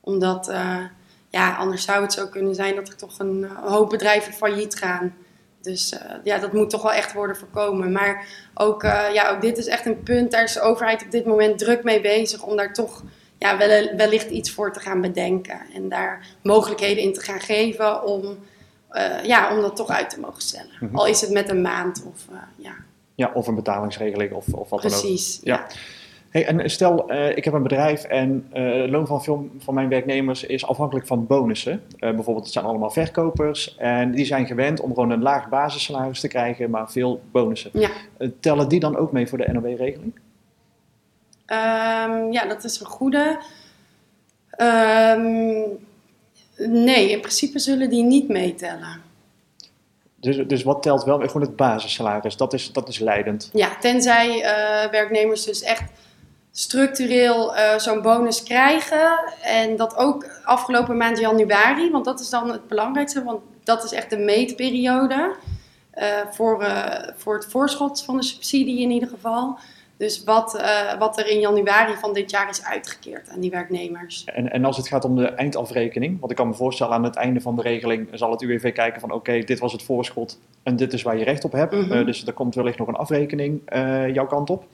Omdat, 0.01 0.49
uh, 0.49 0.81
ja, 1.31 1.57
anders 1.57 1.85
zou 1.85 2.03
het 2.03 2.13
zo 2.13 2.27
kunnen 2.27 2.55
zijn 2.55 2.75
dat 2.75 2.89
er 2.89 2.97
toch 2.97 3.19
een 3.19 3.45
hoop 3.65 3.91
bedrijven 3.91 4.33
failliet 4.33 4.75
gaan. 4.75 5.15
Dus 5.63 5.93
uh, 5.93 6.01
ja, 6.23 6.39
dat 6.39 6.53
moet 6.53 6.71
toch 6.71 6.83
wel 6.83 6.93
echt 6.93 7.13
worden 7.13 7.37
voorkomen. 7.37 7.93
Maar 7.93 8.27
ook, 8.55 8.83
ja, 9.13 9.31
ook 9.31 9.41
dit 9.41 9.59
is 9.59 9.67
echt 9.67 9.87
een 9.87 10.03
punt, 10.03 10.31
daar 10.31 10.45
is 10.45 10.53
de 10.53 10.61
overheid 10.61 11.03
op 11.03 11.11
dit 11.11 11.25
moment 11.25 11.59
druk 11.59 11.85
mee 11.85 12.01
bezig 12.01 12.43
om 12.43 12.57
daar 12.57 12.73
toch 12.73 13.03
ja, 13.39 13.57
wellicht 13.97 14.31
iets 14.31 14.51
voor 14.51 14.73
te 14.73 14.81
gaan 14.81 15.01
bedenken. 15.01 15.61
En 15.75 15.89
daar 15.89 16.27
mogelijkheden 16.43 17.03
in 17.03 17.13
te 17.13 17.21
gaan 17.21 17.41
geven 17.41 18.03
om, 18.03 18.39
ja, 19.23 19.55
om 19.55 19.61
dat 19.61 19.77
toch 19.77 19.91
uit 19.91 20.11
te 20.11 20.21
mogen 20.21 20.43
stellen. 20.43 20.73
Mhm. 20.81 20.97
Al 20.97 21.07
is 21.07 21.21
het 21.21 21.31
met 21.31 21.49
een 21.49 21.63
maand 21.63 22.05
of 22.07 22.25
ja. 22.57 22.75
Ja, 23.15 23.31
of 23.35 23.47
een 23.47 23.55
betalingsregeling 23.55 24.33
of, 24.33 24.49
of 24.49 24.71
wat 24.71 24.81
Precies, 24.81 25.01
dan 25.01 25.11
ook. 25.11 25.17
Precies, 25.17 25.41
ja. 25.43 25.67
Hey, 26.31 26.47
en 26.47 26.71
stel, 26.71 27.13
uh, 27.13 27.37
ik 27.37 27.45
heb 27.45 27.55
een 27.55 27.63
bedrijf 27.63 28.05
en 28.05 28.49
uh, 28.55 28.81
het 28.81 28.91
loon 28.91 29.07
van 29.07 29.23
veel 29.23 29.49
van 29.59 29.75
mijn 29.75 29.89
werknemers 29.89 30.45
is 30.45 30.67
afhankelijk 30.67 31.07
van 31.07 31.27
bonussen. 31.27 31.73
Uh, 31.73 31.99
bijvoorbeeld, 31.99 32.45
het 32.45 32.53
zijn 32.53 32.65
allemaal 32.65 32.91
verkopers 32.91 33.77
en 33.77 34.11
die 34.11 34.25
zijn 34.25 34.47
gewend 34.47 34.81
om 34.81 34.95
gewoon 34.95 35.11
een 35.11 35.23
laag 35.23 35.49
basissalaris 35.49 36.21
te 36.21 36.29
krijgen, 36.29 36.71
maar 36.71 36.91
veel 36.91 37.23
bonussen. 37.31 37.71
Ja. 37.75 37.91
tellen 38.41 38.69
die 38.69 38.81
dan 38.81 38.97
ook 38.97 39.13
mee 39.13 39.27
voor 39.27 39.39
de 39.39 39.53
NOW-regeling? 39.53 40.13
Um, 41.47 42.33
ja, 42.33 42.47
dat 42.49 42.65
is 42.65 42.81
een 42.81 42.87
goede. 42.87 43.39
Um, 44.59 45.65
nee, 46.57 47.11
in 47.11 47.21
principe 47.21 47.59
zullen 47.59 47.91
die 47.91 48.03
niet 48.03 48.29
meetellen. 48.29 49.03
Dus, 50.25 50.47
dus 50.47 50.63
wat 50.63 50.83
telt 50.83 51.05
wel? 51.05 51.19
Gewoon 51.19 51.43
het 51.43 51.57
basissalaris, 51.57 52.37
dat 52.37 52.53
is, 52.53 52.73
dat 52.73 52.89
is 52.89 52.99
leidend. 52.99 53.51
Ja, 53.53 53.77
tenzij 53.81 54.29
uh, 54.29 54.91
werknemers 54.91 55.45
dus 55.45 55.63
echt 55.63 55.83
structureel 56.51 57.57
uh, 57.57 57.79
zo'n 57.79 58.03
bonus 58.03 58.43
krijgen. 58.43 59.33
En 59.43 59.77
dat 59.77 59.97
ook 59.97 60.27
afgelopen 60.45 60.97
maand 60.97 61.19
januari, 61.19 61.91
want 61.91 62.05
dat 62.05 62.21
is 62.21 62.31
dan 62.31 62.51
het 62.51 62.69
belangrijkste, 62.69 63.25
want 63.25 63.41
dat 63.65 63.85
is 63.85 63.93
echt 63.93 64.11
de 64.11 64.19
meetperiode. 64.19 65.35
Uh, 65.95 66.05
voor, 66.31 66.67
voor 67.17 67.35
het 67.35 67.47
voorschot 67.51 68.03
van 68.05 68.17
de 68.17 68.23
subsidie 68.23 68.81
in 68.81 68.91
ieder 68.91 69.09
geval. 69.09 69.59
Dus 69.97 70.25
wat, 70.25 70.55
uh, 70.55 70.99
wat 70.99 71.19
er 71.19 71.27
in 71.27 71.41
januari 71.41 71.95
van 71.95 72.13
dit 72.13 72.31
jaar 72.31 72.49
is 72.49 72.65
uitgekeerd 72.65 73.29
aan 73.29 73.41
die 73.41 73.51
werknemers. 73.51 74.25
En, 74.25 74.53
en 74.53 74.65
als 74.65 74.77
het 74.77 74.89
gaat 74.89 75.05
om 75.05 75.17
de 75.17 75.29
eindafrekening, 75.29 76.21
want 76.21 76.31
ik 76.31 76.37
kan 76.37 76.49
me 76.49 76.55
voorstellen 76.55 76.93
aan 76.93 77.05
het 77.05 77.17
einde 77.17 77.41
van 77.41 77.57
de 77.57 77.63
regeling 77.63 78.09
zal 78.13 78.31
het 78.31 78.43
UWV 78.43 78.73
kijken 78.73 79.01
van 79.01 79.13
oké, 79.13 79.39
dit 79.39 79.59
was 79.59 79.73
het 79.73 79.83
voorschot 79.83 80.39
en 80.63 80.77
dit 80.77 80.93
is 80.93 81.03
waar 81.03 81.17
je 81.17 81.25
recht 81.25 81.45
op 81.45 81.53
hebt. 81.53 81.73
Mm 81.73 81.81
-hmm. 81.81 81.99
uh, 81.99 82.07
dus 82.07 82.27
er 82.27 82.33
komt 82.33 82.55
wellicht 82.55 82.79
nog 82.79 82.89
een 82.89 82.95
afrekening 82.95 83.61
uh, 83.75 84.15
jouw 84.15 84.27
kant 84.27 84.51
op. 84.51 84.65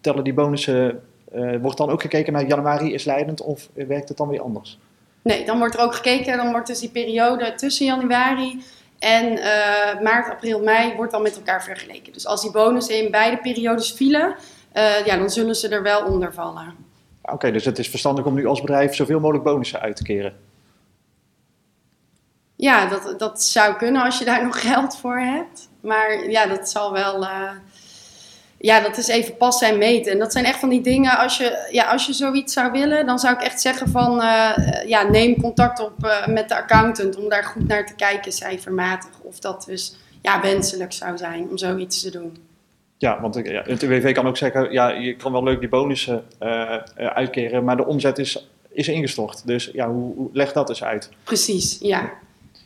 tellen 0.00 0.24
die 0.24 0.34
bonussen, 0.34 1.02
wordt 1.60 1.76
dan 1.76 1.90
ook 1.90 2.00
gekeken 2.00 2.32
naar 2.32 2.46
januari 2.46 2.94
is 2.94 3.04
leidend 3.04 3.42
of 3.42 3.68
werkt 3.74 4.08
het 4.08 4.18
dan 4.18 4.28
weer 4.28 4.40
anders? 4.40 4.78
Nee, 5.22 5.44
dan 5.44 5.58
wordt 5.58 5.74
er 5.74 5.80
ook 5.80 5.94
gekeken, 5.94 6.36
dan 6.36 6.50
wordt 6.50 6.66
dus 6.66 6.80
die 6.80 6.90
periode 6.90 7.54
tussen 7.54 7.86
januari 7.86 8.62
en 8.98 9.32
uh, 9.32 10.00
maart, 10.02 10.30
april, 10.30 10.62
mei 10.62 10.96
wordt 10.96 11.12
dan 11.12 11.22
met 11.22 11.36
elkaar 11.36 11.62
vergeleken. 11.62 12.12
Dus 12.12 12.26
als 12.26 12.42
die 12.42 12.50
bonussen 12.50 13.04
in 13.04 13.10
beide 13.10 13.36
periodes 13.36 13.92
vielen, 13.92 14.34
uh, 14.76 15.06
ja, 15.06 15.16
dan 15.16 15.30
zullen 15.30 15.54
ze 15.54 15.68
er 15.68 15.82
wel 15.82 16.06
onder 16.06 16.32
vallen. 16.32 16.74
Oké, 17.22 17.32
okay, 17.32 17.50
dus 17.50 17.64
het 17.64 17.78
is 17.78 17.90
verstandig 17.90 18.24
om 18.24 18.34
nu 18.34 18.46
als 18.46 18.60
bedrijf 18.60 18.94
zoveel 18.94 19.20
mogelijk 19.20 19.44
bonussen 19.44 19.80
uit 19.80 19.96
te 19.96 20.02
keren. 20.02 20.36
Ja, 22.56 22.86
dat, 22.86 23.14
dat 23.18 23.42
zou 23.42 23.76
kunnen 23.76 24.02
als 24.02 24.18
je 24.18 24.24
daar 24.24 24.44
nog 24.46 24.60
geld 24.60 24.96
voor 24.96 25.18
hebt. 25.18 25.68
Maar 25.80 26.30
ja, 26.30 26.46
dat 26.46 26.68
zal 26.68 26.92
wel. 26.92 27.22
Uh, 27.22 27.50
ja, 28.58 28.80
dat 28.80 28.96
is 28.96 29.08
even 29.08 29.36
passen 29.36 29.68
en 29.68 29.78
meten. 29.78 30.12
En 30.12 30.18
dat 30.18 30.32
zijn 30.32 30.44
echt 30.44 30.58
van 30.58 30.68
die 30.68 30.80
dingen, 30.80 31.18
als 31.18 31.36
je, 31.38 31.68
ja, 31.70 31.84
als 31.84 32.06
je 32.06 32.12
zoiets 32.12 32.52
zou 32.52 32.72
willen, 32.72 33.06
dan 33.06 33.18
zou 33.18 33.34
ik 33.34 33.42
echt 33.42 33.60
zeggen 33.60 33.88
van, 33.88 34.20
uh, 34.20 34.50
ja, 34.86 35.02
neem 35.02 35.40
contact 35.40 35.80
op 35.80 35.92
uh, 36.04 36.26
met 36.26 36.48
de 36.48 36.56
accountant 36.56 37.16
om 37.16 37.28
daar 37.28 37.44
goed 37.44 37.68
naar 37.68 37.86
te 37.86 37.94
kijken, 37.94 38.32
cijfermatig. 38.32 39.10
Of 39.22 39.38
dat 39.38 39.64
dus, 39.68 39.96
ja, 40.22 40.40
wenselijk 40.40 40.92
zou 40.92 41.16
zijn 41.16 41.48
om 41.50 41.58
zoiets 41.58 42.02
te 42.02 42.10
doen. 42.10 42.36
Ja, 42.96 43.20
want 43.20 43.40
ja, 43.44 43.62
het 43.64 43.82
UWV 43.82 44.14
kan 44.14 44.26
ook 44.26 44.36
zeggen, 44.36 44.72
ja, 44.72 44.88
je 44.88 45.16
kan 45.16 45.32
wel 45.32 45.42
leuk 45.42 45.60
die 45.60 45.68
bonussen 45.68 46.24
uh, 46.42 46.76
uitkeren, 46.96 47.64
maar 47.64 47.76
de 47.76 47.86
omzet 47.86 48.18
is, 48.18 48.48
is 48.70 48.88
ingestort. 48.88 49.46
Dus 49.46 49.70
ja, 49.72 49.88
hoe, 49.90 50.14
hoe 50.14 50.28
leg 50.32 50.52
dat 50.52 50.68
eens 50.68 50.84
uit? 50.84 51.08
Precies, 51.24 51.78
ja. 51.80 52.12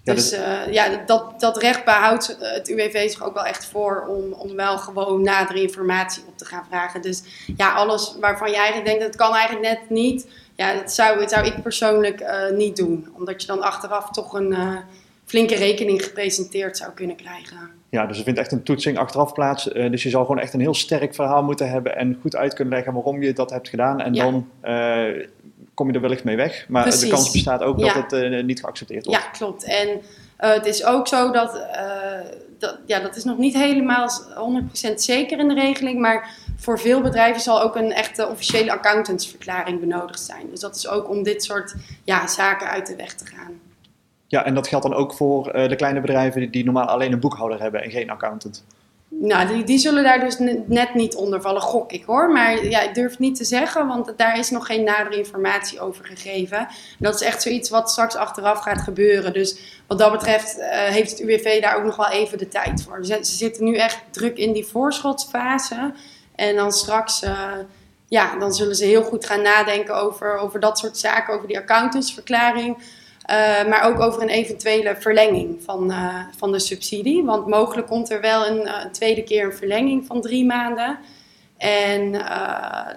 Dus 0.04 0.32
uh, 0.32 0.72
ja, 0.72 0.96
dat, 1.06 1.40
dat 1.40 1.56
recht 1.56 1.84
behoudt 1.84 2.36
het 2.40 2.68
UWV 2.68 3.10
zich 3.10 3.24
ook 3.24 3.34
wel 3.34 3.44
echt 3.44 3.66
voor 3.66 4.06
om, 4.08 4.32
om 4.32 4.56
wel 4.56 4.78
gewoon 4.78 5.22
nadere 5.22 5.60
informatie 5.60 6.22
op 6.28 6.38
te 6.38 6.44
gaan 6.44 6.64
vragen. 6.68 7.02
Dus 7.02 7.22
ja, 7.56 7.72
alles 7.72 8.16
waarvan 8.20 8.50
je 8.50 8.56
eigenlijk 8.56 8.86
denkt 8.86 9.02
dat 9.02 9.16
kan 9.16 9.34
eigenlijk 9.34 9.66
net 9.68 9.90
niet, 9.90 10.28
ja, 10.54 10.74
dat 10.74 10.92
zou, 10.92 11.18
dat 11.18 11.30
zou 11.30 11.46
ik 11.46 11.62
persoonlijk 11.62 12.20
uh, 12.20 12.56
niet 12.56 12.76
doen. 12.76 13.08
Omdat 13.18 13.40
je 13.40 13.46
dan 13.46 13.62
achteraf 13.62 14.10
toch 14.10 14.32
een 14.32 14.50
uh, 14.50 14.76
flinke 15.24 15.54
rekening 15.54 16.04
gepresenteerd 16.04 16.76
zou 16.76 16.92
kunnen 16.92 17.16
krijgen. 17.16 17.70
Ja, 17.88 18.06
dus 18.06 18.18
er 18.18 18.24
vindt 18.24 18.38
echt 18.38 18.52
een 18.52 18.62
toetsing 18.62 18.98
achteraf 18.98 19.32
plaats. 19.32 19.64
dus 19.64 20.02
je 20.02 20.10
zal 20.10 20.20
gewoon 20.24 20.38
echt 20.38 20.54
een 20.54 20.60
heel 20.60 20.74
sterk 20.74 21.14
verhaal 21.14 21.42
moeten 21.42 21.70
hebben 21.70 21.96
en 21.96 22.18
goed 22.20 22.36
uit 22.36 22.54
kunnen 22.54 22.74
leggen 22.74 22.92
waarom 22.92 23.22
je 23.22 23.32
dat 23.32 23.50
hebt 23.50 23.68
gedaan. 23.68 24.00
En 24.00 24.14
ja. 24.14 24.30
dan 24.30 24.46
kom 25.82 25.90
je 25.90 25.96
er 25.96 26.02
wellicht 26.08 26.24
mee 26.24 26.36
weg. 26.36 26.66
Maar 26.68 26.82
Precies. 26.82 27.00
de 27.00 27.08
kans 27.08 27.30
bestaat 27.30 27.62
ook 27.62 27.80
dat 27.80 27.94
het 27.94 28.12
uh, 28.12 28.44
niet 28.44 28.60
geaccepteerd 28.60 29.06
wordt. 29.06 29.22
Ja, 29.22 29.28
klopt. 29.28 29.64
En 29.64 29.88
uh, 29.88 30.52
het 30.52 30.66
is 30.66 30.84
ook 30.84 31.08
zo 31.08 31.30
dat, 31.30 31.54
uh, 31.54 32.30
dat, 32.58 32.78
ja, 32.86 33.00
dat 33.00 33.16
is 33.16 33.24
nog 33.24 33.38
niet 33.38 33.54
helemaal 33.54 34.08
100% 34.90 34.94
zeker 34.94 35.38
in 35.38 35.48
de 35.48 35.54
regeling, 35.54 36.00
maar 36.00 36.28
voor 36.56 36.78
veel 36.78 37.00
bedrijven 37.00 37.42
zal 37.42 37.62
ook 37.62 37.76
een 37.76 37.92
echte 37.92 38.28
officiële 38.28 38.72
accountantsverklaring 38.72 39.80
benodigd 39.80 40.20
zijn. 40.20 40.46
Dus 40.50 40.60
dat 40.60 40.76
is 40.76 40.88
ook 40.88 41.08
om 41.08 41.22
dit 41.22 41.44
soort 41.44 41.74
ja, 42.04 42.26
zaken 42.26 42.68
uit 42.68 42.86
de 42.86 42.96
weg 42.96 43.14
te 43.14 43.26
gaan. 43.26 43.60
Ja, 44.26 44.44
en 44.44 44.54
dat 44.54 44.68
geldt 44.68 44.86
dan 44.86 44.94
ook 44.94 45.12
voor 45.12 45.52
de 45.52 45.76
kleine 45.76 46.00
bedrijven 46.00 46.50
die 46.50 46.64
normaal 46.64 46.86
alleen 46.86 47.12
een 47.12 47.20
boekhouder 47.20 47.60
hebben 47.60 47.82
en 47.82 47.90
geen 47.90 48.10
accountant. 48.10 48.64
Nou, 49.20 49.64
die, 49.64 49.78
zullen 49.78 50.02
daar 50.02 50.20
dus 50.20 50.36
net 50.66 50.94
niet 50.94 51.14
onder 51.14 51.40
vallen, 51.40 51.60
gok 51.60 51.92
ik 51.92 52.04
hoor. 52.04 52.30
Maar 52.30 52.64
ja, 52.64 52.80
ik 52.80 52.94
durf 52.94 53.18
niet 53.18 53.36
te 53.36 53.44
zeggen, 53.44 53.86
want 53.86 54.12
daar 54.16 54.38
is 54.38 54.50
nog 54.50 54.66
geen 54.66 54.84
nadere 54.84 55.16
informatie 55.16 55.80
over 55.80 56.04
gegeven. 56.04 56.58
En 56.58 56.68
dat 56.98 57.14
is 57.14 57.20
echt 57.20 57.42
zoiets 57.42 57.70
wat 57.70 57.90
straks 57.90 58.14
achteraf 58.14 58.58
gaat 58.60 58.80
gebeuren. 58.80 59.32
Dus 59.32 59.80
wat 59.86 59.98
dat 59.98 60.12
betreft 60.12 60.58
uh, 60.58 60.64
heeft 60.68 61.10
het 61.10 61.20
UWV 61.20 61.60
daar 61.60 61.76
ook 61.76 61.84
nog 61.84 61.96
wel 61.96 62.10
even 62.10 62.38
de 62.38 62.48
tijd 62.48 62.82
voor. 62.82 63.04
Ze, 63.04 63.18
zitten 63.20 63.64
nu 63.64 63.76
echt 63.76 63.98
druk 64.10 64.36
in 64.36 64.52
die 64.52 64.66
voorschotsfase. 64.66 65.94
En 66.34 66.56
dan 66.56 66.72
straks, 66.72 67.22
uh, 67.22 67.52
ja, 68.08 68.38
dan 68.38 68.54
zullen 68.54 68.76
ze 68.76 68.84
heel 68.84 69.02
goed 69.02 69.26
gaan 69.26 69.42
nadenken 69.42 69.96
over, 69.96 70.36
over 70.36 70.60
dat 70.60 70.78
soort 70.78 70.98
zaken, 70.98 71.34
over 71.34 71.46
die 71.48 71.58
accountantsverklaring. 71.58 72.76
Uh, 73.30 73.68
maar 73.68 73.84
ook 73.84 74.00
over 74.00 74.22
een 74.22 74.28
eventuele 74.28 74.96
verlenging 74.98 75.62
van, 75.62 75.90
uh, 75.90 76.20
van 76.36 76.52
de 76.52 76.58
subsidie. 76.58 77.24
Want 77.24 77.46
mogelijk 77.46 77.86
komt 77.86 78.10
er 78.10 78.20
wel 78.20 78.46
een, 78.46 78.60
uh, 78.66 78.84
tweede 78.84 79.22
keer 79.22 79.44
een 79.44 79.54
verlenging 79.54 80.06
van 80.06 80.20
drie 80.20 80.44
maanden. 80.44 80.98
En 81.56 82.12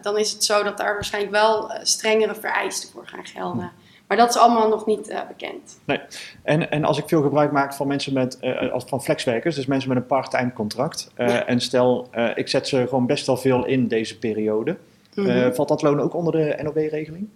dan 0.02 0.18
is 0.18 0.32
het 0.32 0.44
zo 0.44 0.64
dat 0.64 0.78
daar 0.78 0.94
waarschijnlijk 0.94 1.34
wel 1.34 1.72
strengere 1.82 2.36
vereisten 2.36 2.90
voor 2.90 3.08
gaan 3.08 3.26
gelden. 3.26 3.72
Maar 4.08 4.18
dat 4.18 4.30
is 4.30 4.38
allemaal 4.38 4.70
nog 4.70 4.86
niet 4.86 5.24
bekend. 5.28 5.80
Nee. 5.86 6.00
En, 6.44 6.72
en 6.72 6.84
als 6.84 6.98
ik 6.98 7.08
veel 7.08 7.22
gebruik 7.22 7.52
maak 7.52 7.74
van 7.74 7.88
mensen 7.88 8.14
met, 8.14 8.38
van 8.86 9.04
flexwerkers, 9.04 9.56
dus 9.56 9.66
mensen 9.66 9.90
met 9.90 9.98
een 9.98 10.06
part-time 10.06 10.54
contract. 10.54 11.12
Ja. 11.18 11.46
En 11.46 11.60
stel, 11.60 12.08
ik 12.36 12.48
zet 12.48 12.68
ze 12.68 12.86
gewoon 12.88 13.06
best 13.06 13.26
wel 13.26 13.38
veel 13.38 13.66
in 13.66 13.88
deze 13.88 14.20
periode. 14.20 14.78
Mm 15.14 15.26
-hmm. 15.26 15.56
valt 15.56 15.68
dat 15.68 15.82
loon 15.82 16.00
ook 16.00 16.14
onder 16.14 16.34
de 16.34 16.60
NOW-regeling? 16.64 17.30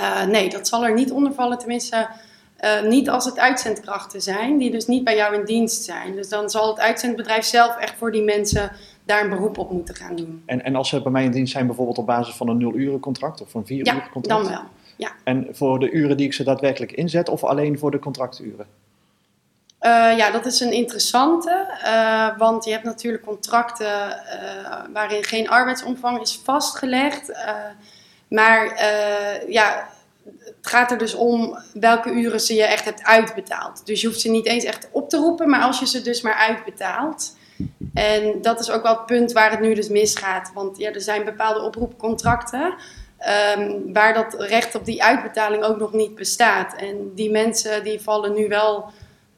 Uh, 0.00 0.24
nee, 0.24 0.48
dat 0.48 0.68
zal 0.68 0.84
er 0.84 0.94
niet 0.94 1.10
onder 1.10 1.32
vallen, 1.32 1.58
tenminste 1.58 2.08
uh, 2.64 2.82
niet 2.82 3.08
als 3.10 3.24
het 3.24 3.38
uitzendkrachten 3.38 4.22
zijn, 4.22 4.58
die 4.58 4.70
dus 4.70 4.86
niet 4.86 5.04
bij 5.04 5.16
jou 5.16 5.34
in 5.34 5.44
dienst 5.44 5.84
zijn. 5.84 6.14
Dus 6.14 6.28
dan 6.28 6.50
zal 6.50 6.68
het 6.68 6.78
uitzendbedrijf 6.78 7.44
zelf 7.44 7.76
echt 7.76 7.94
voor 7.98 8.12
die 8.12 8.22
mensen 8.22 8.70
daar 9.04 9.22
een 9.22 9.30
beroep 9.30 9.58
op 9.58 9.70
moeten 9.70 9.94
gaan 9.94 10.16
doen. 10.16 10.42
En, 10.46 10.64
en 10.64 10.76
als 10.76 10.88
ze 10.88 11.02
bij 11.02 11.12
mij 11.12 11.24
in 11.24 11.30
dienst 11.30 11.52
zijn, 11.52 11.66
bijvoorbeeld 11.66 11.98
op 11.98 12.06
basis 12.06 12.34
van 12.34 12.48
een 12.48 12.58
nul-uren 12.58 13.00
contract 13.00 13.42
of 13.42 13.54
een 13.54 13.66
vier-uren 13.66 13.94
ja, 13.94 14.08
contract? 14.12 14.42
dan 14.42 14.52
wel. 14.52 14.62
Ja. 14.96 15.10
En 15.24 15.48
voor 15.50 15.78
de 15.78 15.90
uren 15.90 16.16
die 16.16 16.26
ik 16.26 16.32
ze 16.32 16.44
daadwerkelijk 16.44 16.92
inzet 16.92 17.28
of 17.28 17.44
alleen 17.44 17.78
voor 17.78 17.90
de 17.90 17.98
contracturen? 17.98 18.66
Uh, 19.82 20.16
ja, 20.16 20.30
dat 20.30 20.46
is 20.46 20.60
een 20.60 20.72
interessante, 20.72 21.66
uh, 21.84 22.38
want 22.38 22.64
je 22.64 22.70
hebt 22.70 22.84
natuurlijk 22.84 23.24
contracten 23.24 23.86
uh, 23.86 24.92
waarin 24.92 25.24
geen 25.24 25.48
arbeidsomvang 25.48 26.20
is 26.20 26.40
vastgelegd. 26.44 27.32
Maar 28.28 28.64
uh, 28.72 29.52
ja, 29.52 29.88
het 30.44 30.66
gaat 30.66 30.90
er 30.90 30.98
dus 30.98 31.14
om 31.14 31.58
welke 31.72 32.10
uren 32.10 32.40
ze 32.40 32.54
je 32.54 32.64
echt 32.64 32.84
hebt 32.84 33.02
uitbetaald. 33.02 33.86
Dus 33.86 34.00
je 34.00 34.06
hoeft 34.06 34.20
ze 34.20 34.30
niet 34.30 34.46
eens 34.46 34.64
echt 34.64 34.88
op 34.92 35.08
te 35.08 35.16
roepen, 35.16 35.48
maar 35.48 35.62
als 35.62 35.78
je 35.78 35.86
ze 35.86 36.02
dus 36.02 36.20
maar 36.20 36.34
uitbetaalt. 36.34 37.36
En 37.94 38.42
dat 38.42 38.60
is 38.60 38.70
ook 38.70 38.82
wel 38.82 38.96
het 38.96 39.06
punt 39.06 39.32
waar 39.32 39.50
het 39.50 39.60
nu 39.60 39.74
dus 39.74 39.88
misgaat. 39.88 40.50
Want 40.54 40.78
ja, 40.78 40.92
er 40.92 41.00
zijn 41.00 41.24
bepaalde 41.24 41.60
oproepcontracten 41.60 42.74
um, 43.56 43.92
waar 43.92 44.14
dat 44.14 44.34
recht 44.38 44.74
op 44.74 44.84
die 44.84 45.02
uitbetaling 45.02 45.62
ook 45.62 45.78
nog 45.78 45.92
niet 45.92 46.14
bestaat. 46.14 46.74
En 46.74 47.14
die 47.14 47.30
mensen 47.30 47.84
die 47.84 48.00
vallen 48.00 48.34
nu 48.34 48.48
wel 48.48 48.90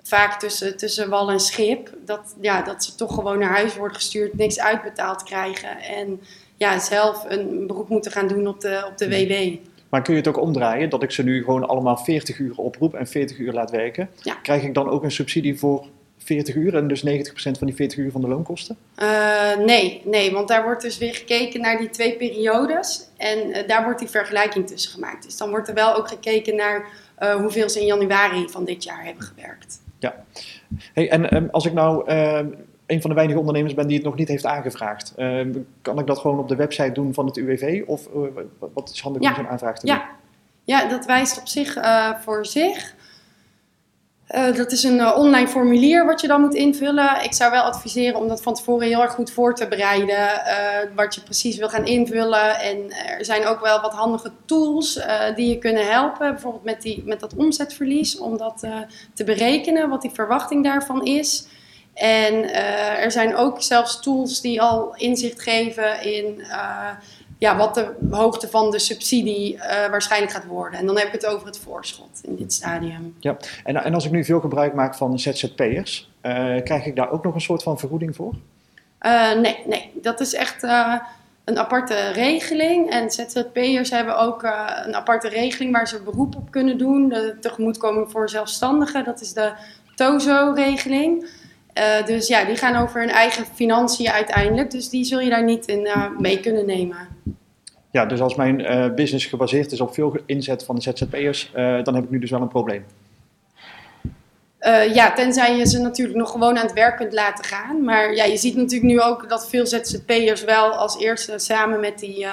vaak 0.03 0.39
tussen, 0.39 0.77
tussen 0.77 1.09
wal 1.09 1.31
en 1.31 1.41
schip. 1.41 1.91
Dat, 2.05 2.35
ja, 2.41 2.63
dat 2.63 2.85
ze 2.85 2.95
toch 2.95 3.15
gewoon 3.15 3.39
naar 3.39 3.51
huis 3.51 3.77
worden 3.77 3.97
gestuurd, 3.97 4.37
niks 4.37 4.61
uitbetaald 4.61 5.23
krijgen. 5.23 5.79
En 5.79 6.21
ja, 6.61 6.79
zelf 6.79 7.25
een 7.29 7.67
beroep 7.67 7.89
moeten 7.89 8.13
gaan 8.13 8.29
doen 8.29 8.47
op 8.47 8.61
de, 8.61 8.85
op 8.91 8.99
de 8.99 9.09
WW. 9.09 9.57
Maar 9.89 10.03
kun 10.03 10.13
je 10.13 10.19
het 10.19 10.29
ook 10.29 10.41
omdraaien, 10.41 10.91
dat 10.91 11.03
ik 11.03 11.11
ze 11.11 11.23
nu 11.23 11.45
gewoon 11.45 11.69
allemaal 11.69 11.97
40 11.97 12.39
uur 12.39 12.57
oproep 12.57 12.95
en 12.95 13.07
40 13.07 13.39
uur 13.39 13.53
laat 13.53 13.71
werken? 13.71 14.11
Ja. 14.23 14.35
Krijg 14.35 14.63
ik 14.63 14.75
dan 14.75 14.89
ook 14.89 15.03
een 15.03 15.11
subsidie 15.11 15.59
voor 15.59 15.87
40 16.19 16.55
uur 16.55 16.77
en 16.77 16.89
dus 16.89 17.05
90% 17.07 17.11
van 17.35 17.67
die 17.67 17.75
40 17.75 17.99
uur 17.99 18.11
van 18.11 18.21
de 18.21 18.29
loonkosten? 18.29 18.77
Uh, 19.03 19.57
nee, 19.57 20.03
nee, 20.05 20.33
want 20.33 20.49
daar 20.49 20.63
wordt 20.63 20.83
dus 20.83 20.99
weer 20.99 21.15
gekeken 21.15 21.61
naar 21.61 21.79
die 21.79 21.91
twee 21.91 22.17
periodes 22.17 23.09
en 23.17 23.49
uh, 23.49 23.69
daar 23.69 23.85
wordt 23.85 23.99
die 23.99 24.09
vergelijking 24.09 24.67
tussen 24.67 24.93
gemaakt. 24.93 25.25
Dus 25.25 25.37
dan 25.37 25.51
wordt 25.51 25.69
er 25.69 25.75
wel 25.75 25.95
ook 25.95 26.09
gekeken 26.09 26.57
naar 26.57 26.89
uh, 27.23 27.35
hoeveel 27.35 27.69
ze 27.69 27.81
in 27.81 27.87
januari 27.87 28.49
van 28.49 28.65
dit 28.65 28.85
jaar 28.85 29.05
hebben 29.05 29.23
gewerkt. 29.23 29.81
Ja, 29.99 30.25
hey, 30.93 31.11
en 31.11 31.37
um, 31.37 31.49
als 31.51 31.67
ik 31.67 31.73
nou 31.73 32.07
ehm, 32.07 32.47
een 32.91 33.01
van 33.01 33.11
de 33.11 33.17
weinige 33.17 33.39
ondernemers 33.39 33.75
ben 33.75 33.87
die 33.87 33.97
het 33.97 34.05
nog 34.05 34.17
niet 34.17 34.29
heeft 34.29 34.47
aangevraagd. 34.47 35.15
Uh, 35.17 35.47
kan 35.83 35.99
ik 35.99 36.07
dat 36.07 36.19
gewoon 36.19 36.39
op 36.39 36.49
de 36.49 36.57
website 36.57 36.93
doen 36.93 37.15
van 37.15 37.27
het 37.27 37.37
UWV? 37.37 37.83
Of 37.87 38.09
uh, 38.17 38.23
wat 38.75 38.91
is 38.91 39.01
handig 39.01 39.23
ja. 39.23 39.29
om 39.29 39.35
zo'n 39.35 39.49
aanvraag 39.49 39.79
te 39.79 39.87
doen? 39.87 39.95
Ja. 39.95 40.09
ja, 40.65 40.89
dat 40.89 41.07
wijst 41.07 41.41
op 41.41 41.49
zich 41.49 41.77
uh, 41.77 42.15
voor 42.21 42.47
zich. 42.47 42.95
Uh, 44.35 44.55
dat 44.55 44.73
is 44.73 44.83
een 44.83 45.07
online 45.07 45.49
formulier 45.49 46.07
wat 46.07 46.21
je 46.21 46.27
dan 46.27 46.41
moet 46.41 46.55
invullen. 46.55 47.25
Ik 47.25 47.33
zou 47.33 47.51
wel 47.51 47.63
adviseren 47.63 48.21
om 48.21 48.29
dat 48.29 48.43
van 48.43 48.55
tevoren 48.55 48.87
heel 48.87 49.03
erg 49.03 49.13
goed 49.13 49.31
voor 49.31 49.55
te 49.55 49.69
bereiden. 49.69 50.29
wat 50.95 51.15
je 51.15 51.21
precies 51.21 51.57
wil 51.57 51.69
gaan 51.69 51.87
invullen. 51.87 52.61
En 52.61 52.91
er 53.19 53.25
zijn 53.25 53.47
ook 53.47 53.61
wel 53.61 53.81
wat 53.81 53.93
handige 53.93 54.33
tools 54.45 55.01
die 55.35 55.49
je 55.49 55.59
kunnen 55.59 55.91
helpen. 55.91 56.33
Bijvoorbeeld 56.33 56.65
met, 56.65 56.83
die, 56.83 57.03
met 57.05 57.21
dat 57.21 57.35
omzetverlies. 57.35 58.19
Om 58.19 58.37
dat 58.37 58.67
te 59.15 59.25
berekenen, 59.25 59.89
wat 59.89 60.03
die 60.03 60.11
verwachting 60.11 60.65
daarvan 60.65 61.05
is. 61.05 61.49
En 61.95 62.35
uh, 62.35 63.05
er 63.05 63.11
zijn 63.11 63.37
ook 63.37 63.63
zelfs 63.63 64.01
tools 64.01 64.41
die 64.41 64.63
al 64.63 64.95
inzicht 64.97 65.43
geven 65.43 66.03
in 66.03 66.35
uh, 66.39 66.89
ja, 67.39 67.57
wat 67.57 67.75
de 67.75 67.95
hoogte 68.11 68.49
van 68.49 68.71
de 68.71 68.79
subsidie 68.79 69.55
uh, 69.55 69.63
waarschijnlijk 69.63 70.33
gaat 70.33 70.47
worden. 70.47 70.79
En 70.79 70.87
dan 70.87 70.99
heb 70.99 71.07
ik 71.07 71.13
het 71.13 71.27
over 71.27 71.47
het 71.47 71.59
voorschot 71.59 72.21
in 72.23 72.37
dit 72.37 72.53
stadium. 72.53 73.17
Ja, 73.21 73.37
en, 73.65 73.77
en 73.77 73.95
als 73.95 74.05
ik 74.05 74.11
nu 74.11 74.25
veel 74.25 74.41
gebruik 74.41 74.75
maak 74.75 74.95
van 74.95 75.19
ZZP'ers, 75.19 76.11
krijg 76.65 76.87
ik 76.87 76.97
daar 76.97 77.11
ook 77.11 77.25
nog 77.25 77.35
een 77.35 77.41
soort 77.41 77.63
van 77.63 77.79
vergoeding 77.79 78.17
voor? 78.17 78.35
nee, 79.41 79.63
nee, 79.67 79.91
dat 79.95 80.21
is 80.21 80.35
echt 80.35 80.63
een 81.45 81.59
aparte 81.59 82.11
regeling. 82.11 82.91
En 82.91 83.11
ZZP'ers 83.11 83.91
hebben 83.91 84.19
ook 84.19 84.43
een 84.85 84.95
aparte 84.95 85.29
regeling 85.29 85.73
waar 85.73 85.89
ze 85.89 86.03
beroep 86.03 86.37
op 86.37 86.51
kunnen 86.51 86.79
doen. 86.79 87.09
De 87.09 87.37
tegemoetkoming 87.41 88.11
voor 88.11 88.29
zelfstandigen, 88.29 89.05
dat 89.05 89.21
is 89.21 89.33
de 89.33 89.53
TOZO-regeling. 89.95 91.29
Uh, 91.79 92.07
dus 92.07 92.29
ja, 92.29 92.45
die 92.45 92.57
gaan 92.57 92.83
over 92.83 93.01
hun 93.01 93.11
eigen 93.11 93.45
financiën 93.55 94.11
uiteindelijk. 94.11 94.71
Dus 94.71 94.89
die 94.89 95.05
zul 95.05 95.21
je 95.21 95.31
daar 95.31 95.45
niet 95.45 95.67
in 95.67 95.81
uh, 95.81 96.07
mee 96.19 96.41
kunnen 96.41 96.67
nemen. 96.67 97.09
Ja, 97.91 98.07
dus 98.07 98.21
als 98.21 98.35
mijn 98.35 98.61
uh, 98.61 98.95
business 98.95 99.27
gebaseerd 99.27 99.73
is 99.73 99.81
op 99.81 99.95
veel 99.95 100.17
inzet 100.27 100.65
van 100.65 100.75
de 100.75 100.81
ZZP'ers, 100.81 101.51
dan 101.55 101.95
heb 101.95 102.05
ik 102.05 102.11
nu 102.11 102.19
dus 102.19 102.31
wel 102.31 102.41
een 102.41 102.49
probleem. 102.49 102.85
ja, 104.93 105.13
tenzij 105.13 105.57
je 105.57 105.67
ze 105.67 105.79
natuurlijk 105.79 106.19
nog 106.19 106.31
gewoon 106.31 106.57
aan 106.57 106.67
het 106.67 106.73
werk 106.73 106.97
kunt 106.97 107.13
laten 107.13 107.45
gaan. 107.45 107.85
Maar 107.85 108.15
ja, 108.15 108.25
je 108.25 108.37
ziet 108.37 108.57
natuurlijk 108.57 108.93
nu 108.93 109.01
ook 109.01 109.29
dat 109.29 109.49
veel 109.49 109.67
ZZP'ers 109.67 110.45
wel 110.45 110.71
als 110.71 110.99
eerste 110.99 111.39
samen 111.39 111.81
met 111.81 111.99
die, 111.99 112.27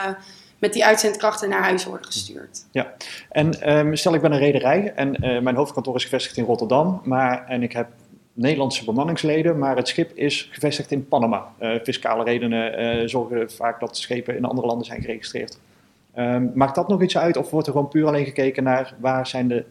met 0.60 0.74
die 0.74 0.86
uitzendkrachten 0.86 1.50
naar 1.50 1.64
huis 1.64 1.86
worden 1.86 2.06
gestuurd. 2.06 2.66
Ja, 2.72 2.94
en 3.30 3.78
um, 3.78 3.96
stel 3.96 4.14
ik 4.14 4.22
ben 4.22 4.32
een 4.32 4.40
rederij 4.40 4.94
en 4.96 5.16
mijn 5.44 5.56
hoofdkantoor 5.56 5.96
is 5.96 6.04
gevestigd 6.04 6.38
in 6.38 6.46
Rotterdam. 6.46 7.02
Maar, 7.04 7.46
en 7.48 7.64
ik 7.64 7.72
heb 7.72 7.88
Nederlandse 8.38 8.86
bemanningsleden, 8.86 9.58
maar 9.58 9.76
het 9.76 9.88
schip 9.88 10.12
is 10.14 10.50
gevestigd 10.52 10.92
in 10.92 11.08
Panama. 11.08 11.54
Uh, 11.62 11.76
fiscale 11.84 12.24
redenen 12.24 13.00
uh, 13.02 13.08
zorgen 13.08 13.52
vaak 13.52 13.80
dat 13.80 13.98
schepen 13.98 14.36
in 14.36 14.46
andere 14.46 14.68
landen 14.68 14.86
zijn 14.86 15.02
geregistreerd. 15.02 15.60
Um, 16.18 16.52
maakt 16.56 16.76
dat 16.76 16.88
nog 16.88 17.02
iets 17.02 17.18
uit 17.18 17.38
of 17.38 17.50
wordt 17.50 17.68
er 17.68 17.74
gewoon 17.74 17.90
puur 17.90 18.08
alleen 18.08 18.26
gekeken 18.26 18.64
naar 18.64 18.94
waar 19.00 19.28
zijn 19.28 19.48
de 19.48 19.66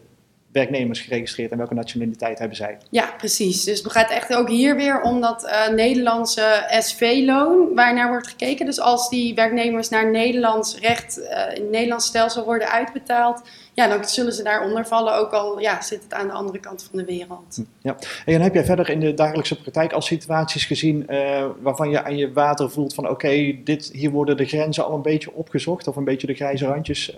werknemers 0.57 0.99
geregistreerd 1.01 1.51
en 1.51 1.57
welke 1.57 1.73
nationaliteit 1.73 2.39
hebben 2.39 2.57
zij? 2.57 2.77
Ja, 2.89 3.13
precies. 3.17 3.63
Dus 3.63 3.83
het 3.83 3.91
gaat 3.91 4.09
echt 4.09 4.35
ook 4.35 4.49
hier 4.49 4.75
weer 4.75 5.01
om 5.01 5.21
dat 5.21 5.43
uh, 5.43 5.67
Nederlandse 5.75 6.67
SV-loon 6.79 7.75
waarnaar 7.75 8.09
wordt 8.09 8.27
gekeken. 8.27 8.65
Dus 8.65 8.79
als 8.79 9.09
die 9.09 9.35
werknemers 9.35 9.89
naar 9.89 10.11
Nederlands 10.11 10.79
recht 10.79 11.17
uh, 11.19 11.25
in 11.55 11.61
het 11.61 11.71
Nederlands 11.71 12.05
stelsel 12.05 12.45
worden 12.45 12.71
uitbetaald, 12.71 13.41
ja, 13.73 13.87
dan 13.87 14.05
zullen 14.05 14.33
ze 14.33 14.43
daaronder 14.43 14.85
vallen, 14.85 15.15
ook 15.15 15.31
al 15.31 15.59
ja, 15.59 15.81
zit 15.81 16.03
het 16.03 16.13
aan 16.13 16.27
de 16.27 16.33
andere 16.33 16.59
kant 16.59 16.83
van 16.89 16.99
de 16.99 17.05
wereld. 17.05 17.61
Ja. 17.81 17.95
En 18.25 18.33
dan 18.33 18.41
heb 18.41 18.53
jij 18.53 18.65
verder 18.65 18.89
in 18.89 18.99
de 18.99 19.13
dagelijkse 19.13 19.61
praktijk 19.61 19.93
al 19.93 20.01
situaties 20.01 20.65
gezien 20.65 21.05
uh, 21.09 21.45
waarvan 21.61 21.89
je 21.89 22.03
aan 22.03 22.17
je 22.17 22.33
water 22.33 22.71
voelt 22.71 22.93
van 22.93 23.09
oké, 23.09 23.55
dit 23.63 23.89
hier 23.93 24.11
worden 24.11 24.37
de 24.37 24.45
grenzen 24.45 24.85
al 24.85 24.93
een 24.93 25.01
beetje 25.01 25.33
opgezocht 25.33 25.87
of 25.87 25.95
een 25.95 26.03
beetje 26.03 26.27
de 26.27 26.33
grijze 26.33 26.65
randjes 26.65 27.15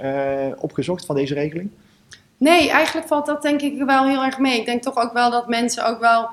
opgezocht 0.58 1.06
van 1.06 1.16
deze 1.16 1.34
regeling? 1.34 1.70
Nee, 2.40 2.70
eigenlijk 2.70 3.08
valt 3.08 3.26
dat 3.26 3.42
denk 3.42 3.62
ik 3.62 3.84
wel 3.84 4.06
heel 4.06 4.24
erg 4.24 4.38
mee. 4.38 4.60
Ik 4.60 4.66
denk 4.66 4.82
toch 4.82 4.98
ook 4.98 5.14
wel 5.14 5.32
dat 5.32 5.48
mensen 5.48 5.86
ook 5.86 6.00
wel 6.00 6.30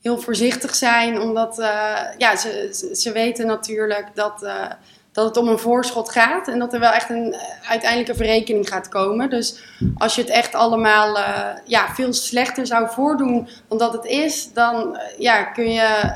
heel 0.00 0.18
voorzichtig 0.18 0.74
zijn, 0.74 1.20
omdat 1.20 1.58
uh, 1.58 1.98
ja, 2.18 2.36
ze, 2.36 2.88
ze 2.94 3.12
weten 3.12 3.46
natuurlijk 3.46 4.10
dat, 4.14 4.42
uh, 4.42 4.66
dat 5.12 5.24
het 5.24 5.36
om 5.36 5.48
een 5.48 5.58
voorschot 5.58 6.10
gaat 6.10 6.48
en 6.48 6.58
dat 6.58 6.72
er 6.72 6.80
wel 6.80 6.90
echt 6.90 7.10
een 7.10 7.36
uiteindelijke 7.68 8.14
verrekening 8.14 8.68
gaat 8.68 8.88
komen. 8.88 9.30
Dus 9.30 9.62
als 9.98 10.14
je 10.14 10.20
het 10.20 10.30
echt 10.30 10.54
allemaal 10.54 11.16
uh, 11.16 11.48
ja, 11.64 11.94
veel 11.94 12.12
slechter 12.12 12.66
zou 12.66 12.88
voordoen 12.90 13.48
dan 13.68 13.78
dat 13.78 13.92
het 13.92 14.04
is, 14.04 14.52
dan 14.52 14.98
ja, 15.18 15.44
kun 15.44 15.72
je 15.72 16.12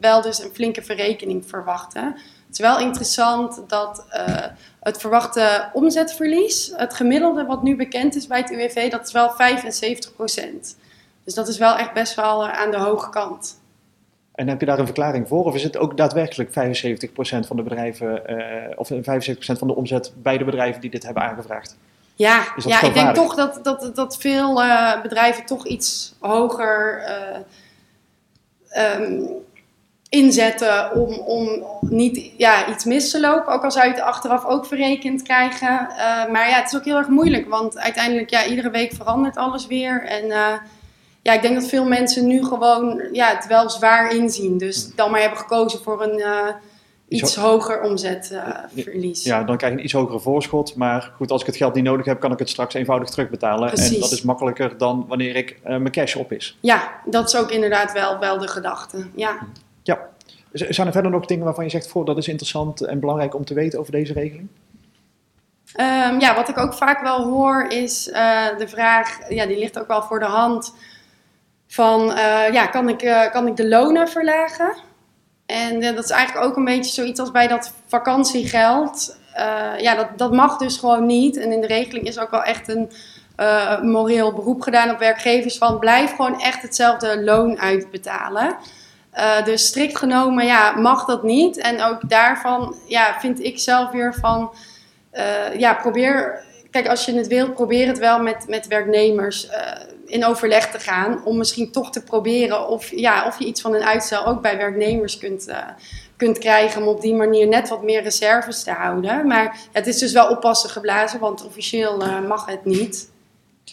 wel 0.00 0.22
dus 0.22 0.38
een 0.38 0.54
flinke 0.54 0.82
verrekening 0.82 1.48
verwachten. 1.48 2.04
Het 2.46 2.54
is 2.54 2.58
wel 2.58 2.78
interessant 2.78 3.62
dat 3.68 4.04
het 4.86 4.98
verwachte 4.98 5.70
omzetverlies, 5.72 6.72
het 6.76 6.94
gemiddelde 6.94 7.44
wat 7.44 7.62
nu 7.62 7.76
bekend 7.76 8.14
is 8.14 8.26
bij 8.26 8.38
het 8.38 8.50
UWV, 8.50 8.90
dat 8.90 9.06
is 9.06 9.12
wel 9.12 9.30
75% 9.30 9.34
Dus 11.24 11.34
dat 11.34 11.48
is 11.48 11.58
wel 11.58 11.76
echt 11.76 11.92
best 11.92 12.14
wel 12.14 12.46
eh, 12.46 12.52
aan 12.52 12.70
de 12.70 12.76
hoge 12.76 13.10
kant. 13.10 13.60
En 14.36 14.48
heb 14.48 14.60
je 14.60 14.66
daar 14.66 14.78
een 14.78 14.84
verklaring 14.84 15.28
voor? 15.28 15.44
Of 15.44 15.54
is 15.54 15.62
het 15.62 15.76
ook 15.76 15.96
daadwerkelijk 15.96 16.50
75% 16.50 16.52
van 17.46 17.56
de 17.56 17.62
bedrijven, 17.62 18.22
uh, 18.26 18.70
of 18.74 18.90
75% 18.90 19.58
van 19.58 19.66
de 19.66 19.74
omzet 19.74 20.12
bij 20.16 20.38
de 20.38 20.44
bedrijven 20.44 20.80
die 20.80 20.90
dit 20.90 21.04
hebben 21.04 21.22
aangevraagd? 21.22 21.76
Ja, 22.14 22.44
ja 22.66 22.82
ik 22.82 22.94
denk 22.94 23.14
toch 23.14 23.34
dat, 23.34 23.58
dat, 23.62 23.90
dat 23.94 24.16
veel 24.16 24.62
uh, 24.62 25.02
bedrijven 25.02 25.44
toch 25.44 25.66
iets 25.66 26.14
hoger 26.20 27.04
uh, 28.74 29.00
um, 29.00 29.28
inzetten 30.08 30.92
om, 30.92 31.14
om 31.14 31.64
niet 31.80 32.30
ja, 32.36 32.68
iets 32.68 32.84
mis 32.84 33.10
te 33.10 33.20
lopen. 33.20 33.52
Ook 33.52 33.64
al 33.64 33.70
zou 33.70 33.86
je 33.86 33.92
het 33.92 34.02
achteraf 34.02 34.44
ook 34.44 34.66
verrekend 34.66 35.22
krijgen. 35.22 35.88
Maar 36.32 36.48
ja, 36.48 36.56
het 36.56 36.72
is 36.72 36.78
ook 36.78 36.84
heel 36.84 36.96
erg 36.96 37.08
moeilijk. 37.08 37.48
Want 37.48 37.78
uiteindelijk, 37.78 38.30
ja, 38.30 38.46
iedere 38.46 38.70
week 38.70 38.92
verandert 38.92 39.36
alles 39.36 39.66
weer. 39.66 40.04
En 40.04 40.30
ja, 41.26 41.32
ik 41.32 41.42
denk 41.42 41.54
dat 41.54 41.68
veel 41.68 41.84
mensen 41.84 42.26
nu 42.26 42.44
gewoon 42.44 43.08
ja, 43.12 43.34
het 43.34 43.46
wel 43.46 43.70
zwaar 43.70 44.14
inzien. 44.14 44.58
Dus 44.58 44.94
dan 44.94 45.10
maar 45.10 45.20
hebben 45.20 45.38
gekozen 45.38 45.82
voor 45.82 46.02
een 46.02 46.18
uh, 46.18 46.48
iets 47.08 47.36
hoger 47.36 47.82
omzetverlies. 47.82 49.24
ja, 49.24 49.44
dan 49.44 49.56
krijg 49.56 49.72
je 49.72 49.78
een 49.78 49.84
iets 49.84 49.94
hogere 49.94 50.20
voorschot. 50.20 50.74
Maar 50.74 51.12
goed, 51.16 51.30
als 51.30 51.40
ik 51.40 51.46
het 51.46 51.56
geld 51.56 51.74
niet 51.74 51.84
nodig 51.84 52.06
heb, 52.06 52.20
kan 52.20 52.32
ik 52.32 52.38
het 52.38 52.48
straks 52.48 52.74
eenvoudig 52.74 53.08
terugbetalen. 53.08 53.68
Precies. 53.68 53.94
En 53.94 54.00
dat 54.00 54.12
is 54.12 54.22
makkelijker 54.22 54.78
dan 54.78 55.04
wanneer 55.08 55.36
ik 55.36 55.60
mijn 55.62 55.90
cash 55.90 56.14
op 56.14 56.32
is. 56.32 56.58
Ja, 56.60 56.92
dat 57.04 57.28
is 57.28 57.36
ook 57.36 57.50
inderdaad 57.50 57.92
wel, 57.92 58.18
wel 58.18 58.38
de 58.38 58.48
gedachte. 58.48 59.06
Ja. 59.14 59.38
Ja. 59.82 60.08
Zijn 60.52 60.86
er 60.86 60.92
verder 60.92 61.10
nog 61.10 61.26
dingen 61.26 61.44
waarvan 61.44 61.64
je 61.64 61.70
zegt, 61.70 61.88
voor 61.88 62.04
dat 62.04 62.16
is 62.16 62.28
interessant 62.28 62.80
en 62.80 63.00
belangrijk 63.00 63.34
om 63.34 63.44
te 63.44 63.54
weten 63.54 63.78
over 63.78 63.92
deze 63.92 64.12
regeling? 64.12 64.48
Um, 65.80 66.20
ja, 66.20 66.34
wat 66.34 66.48
ik 66.48 66.58
ook 66.58 66.74
vaak 66.74 67.02
wel 67.02 67.24
hoor 67.24 67.66
is 67.68 68.04
de 68.58 68.66
vraag, 68.66 69.30
ja, 69.30 69.46
die 69.46 69.58
ligt 69.58 69.78
ook 69.78 69.88
wel 69.88 70.02
voor 70.02 70.18
de 70.18 70.24
hand, 70.24 70.74
van 71.66 72.10
uh, 72.10 72.52
ja, 72.52 72.66
kan 72.66 72.88
ik, 72.88 73.02
uh, 73.02 73.30
kan 73.30 73.46
ik 73.46 73.56
de 73.56 73.68
lonen 73.68 74.08
verlagen? 74.08 74.76
En 75.46 75.80
dat 75.80 76.04
is 76.04 76.10
eigenlijk 76.10 76.46
ook 76.46 76.56
een 76.56 76.64
beetje 76.64 76.92
zoiets 76.92 77.20
als 77.20 77.30
bij 77.30 77.48
dat 77.48 77.72
vakantiegeld. 77.86 79.16
ja, 79.78 79.94
dat, 79.94 80.08
dat 80.16 80.32
mag 80.32 80.56
dus 80.56 80.76
gewoon 80.76 81.06
niet. 81.06 81.36
En 81.36 81.52
in 81.52 81.60
de 81.60 81.66
regeling 81.66 82.06
is 82.06 82.18
ook 82.18 82.30
wel 82.30 82.42
echt 82.42 82.68
een 82.68 82.90
moreel 83.82 84.32
beroep 84.32 84.60
gedaan 84.60 84.90
op 84.90 84.98
werkgevers 84.98 85.58
van 85.58 85.78
blijf 85.78 86.10
gewoon 86.10 86.40
echt 86.40 86.62
hetzelfde 86.62 87.22
loon 87.24 87.58
uitbetalen. 87.58 88.56
Dus 89.44 89.66
strikt 89.66 89.98
genomen 89.98 90.46
ja, 90.46 90.70
mag 90.70 91.04
dat 91.04 91.22
niet. 91.22 91.58
En 91.58 91.82
ook 91.82 92.08
daarvan 92.08 92.74
ja, 92.86 93.20
vind 93.20 93.42
ik 93.42 93.58
zelf 93.58 93.90
weer 93.90 94.14
van... 94.14 94.54
Ja, 95.56 95.74
probeer... 95.74 96.44
Kijk, 96.70 96.88
als 96.88 97.04
je 97.04 97.14
het 97.14 97.26
wilt, 97.26 97.54
probeer 97.54 97.86
het 97.86 97.98
wel 97.98 98.22
met, 98.22 98.44
met 98.48 98.66
werknemers 98.66 99.48
in 100.06 100.24
overleg 100.24 100.70
te 100.70 100.78
gaan. 100.78 101.24
Om 101.24 101.36
misschien 101.36 101.72
toch 101.72 101.90
te 101.90 102.02
proberen 102.02 102.68
of, 102.68 102.90
ja, 102.90 103.26
of 103.26 103.38
je 103.38 103.44
iets 103.44 103.60
van 103.60 103.74
een 103.74 103.84
uitstel 103.84 104.26
ook 104.26 104.42
bij 104.42 104.56
werknemers 104.56 105.18
kunt, 105.18 105.54
kunt 106.16 106.38
krijgen. 106.38 106.82
Om 106.82 106.88
op 106.88 107.00
die 107.00 107.14
manier 107.14 107.48
net 107.48 107.68
wat 107.68 107.82
meer 107.82 108.02
reserves 108.02 108.62
te 108.62 108.70
houden. 108.70 109.26
Maar 109.26 109.58
het 109.72 109.86
is 109.86 109.98
dus 109.98 110.12
wel 110.12 110.28
oppassen 110.28 110.70
geblazen, 110.70 111.20
want 111.20 111.46
officieel 111.46 111.96
mag 112.26 112.46
het 112.46 112.64
niet. 112.64 113.14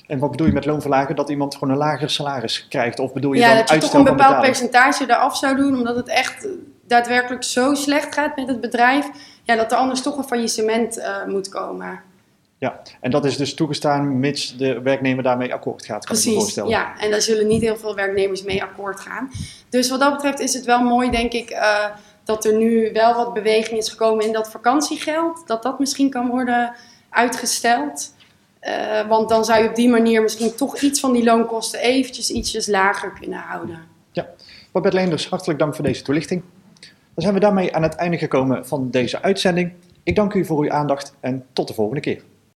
En 0.08 0.20
wat 0.20 0.32
bedoel 0.32 0.48
je 0.48 0.54
met 0.54 0.66
loonverlagen? 0.66 1.16
Dat 1.16 1.30
iemand 1.30 1.54
gewoon 1.54 1.70
een 1.70 1.80
lager 1.80 2.10
salaris 2.10 2.68
krijgt? 2.68 3.00
Of 3.00 3.14
bedoel 3.14 3.34
je 3.34 3.40
ja, 3.40 3.48
dan 3.48 3.58
dat 3.58 3.70
je 3.70 3.78
toch 3.78 3.94
een 3.94 4.04
bepaald 4.04 4.42
percentage 4.42 5.04
eraf 5.04 5.38
zou 5.38 5.56
doen, 5.56 5.78
omdat 5.78 5.96
het 5.96 6.08
echt 6.08 6.48
daadwerkelijk 6.88 7.44
zo 7.44 7.74
slecht 7.74 8.14
gaat 8.14 8.36
met 8.36 8.48
het 8.48 8.62
bedrijf, 8.62 9.10
ja, 9.44 9.56
dat 9.56 9.72
er 9.72 9.78
anders 9.78 10.02
toch 10.02 10.18
een 10.18 10.24
faillissement 10.24 10.98
uh, 10.98 11.26
moet 11.26 11.50
komen. 11.50 12.02
Ja, 12.64 12.82
en 13.00 13.12
dat 13.12 13.26
is 13.26 13.38
dus 13.38 13.54
toegestaan 13.54 14.20
mits 14.20 14.58
de 14.58 14.82
werknemer 14.82 15.24
daarmee 15.24 15.54
akkoord 15.54 15.86
gaat, 15.86 16.06
kan 16.06 16.16
Precies, 16.16 16.26
ik 16.26 16.34
me 16.34 16.40
voorstellen. 16.40 16.70
ja. 16.70 17.00
En 17.00 17.12
daar 17.12 17.22
zullen 17.22 17.48
niet 17.48 17.62
heel 17.62 17.78
veel 17.78 17.96
werknemers 17.96 18.44
mee 18.44 18.64
akkoord 18.64 19.00
gaan. 19.00 19.32
Dus 19.70 19.90
wat 19.90 20.00
dat 20.00 20.14
betreft 20.14 20.40
is 20.40 20.54
het 20.54 20.66
wel 20.66 20.82
mooi, 20.82 21.10
denk 21.10 21.34
ik, 21.34 21.52
uh, 21.52 21.86
dat 22.24 22.46
er 22.46 22.58
nu 22.58 22.90
wel 22.94 23.16
wat 23.16 23.34
beweging 23.34 23.78
is 23.78 23.90
gekomen 23.90 24.26
in 24.26 24.34
dat 24.34 24.52
vakantiegeld. 24.52 25.44
Dat 25.48 25.64
dat 25.64 25.80
misschien 25.80 26.10
kan 26.10 26.28
worden 26.28 26.74
uitgesteld. 27.10 28.14
Uh, 28.62 29.08
want 29.08 29.30
dan 29.30 29.46
zou 29.46 29.64
je 29.64 29.70
op 29.70 29.76
die 29.76 29.90
manier 29.90 30.22
misschien 30.22 30.56
toch 30.56 30.78
iets 30.78 31.00
van 31.00 31.14
die 31.14 31.24
loonkosten 31.24 31.80
eventjes 31.80 32.30
ietsjes 32.30 32.68
lager 32.68 33.12
kunnen 33.20 33.40
houden. 33.40 33.80
Ja, 34.12 34.28
Babette 34.72 34.98
Leenders, 34.98 35.30
hartelijk 35.30 35.60
dank 35.60 35.76
voor 35.76 35.84
deze 35.84 36.02
toelichting. 36.02 36.44
Dan 36.80 37.24
zijn 37.24 37.34
we 37.34 37.40
daarmee 37.40 37.76
aan 37.76 37.84
het 37.84 37.96
einde 37.96 38.18
gekomen 38.18 38.68
van 38.68 38.90
deze 38.90 39.22
uitzending. 39.22 39.72
Ik 40.04 40.16
dank 40.16 40.34
u 40.34 40.46
voor 40.46 40.64
uw 40.64 40.72
aandacht 40.72 41.14
en 41.20 41.46
tot 41.54 41.68
de 41.68 41.74
volgende 41.74 42.02
keer. 42.02 42.22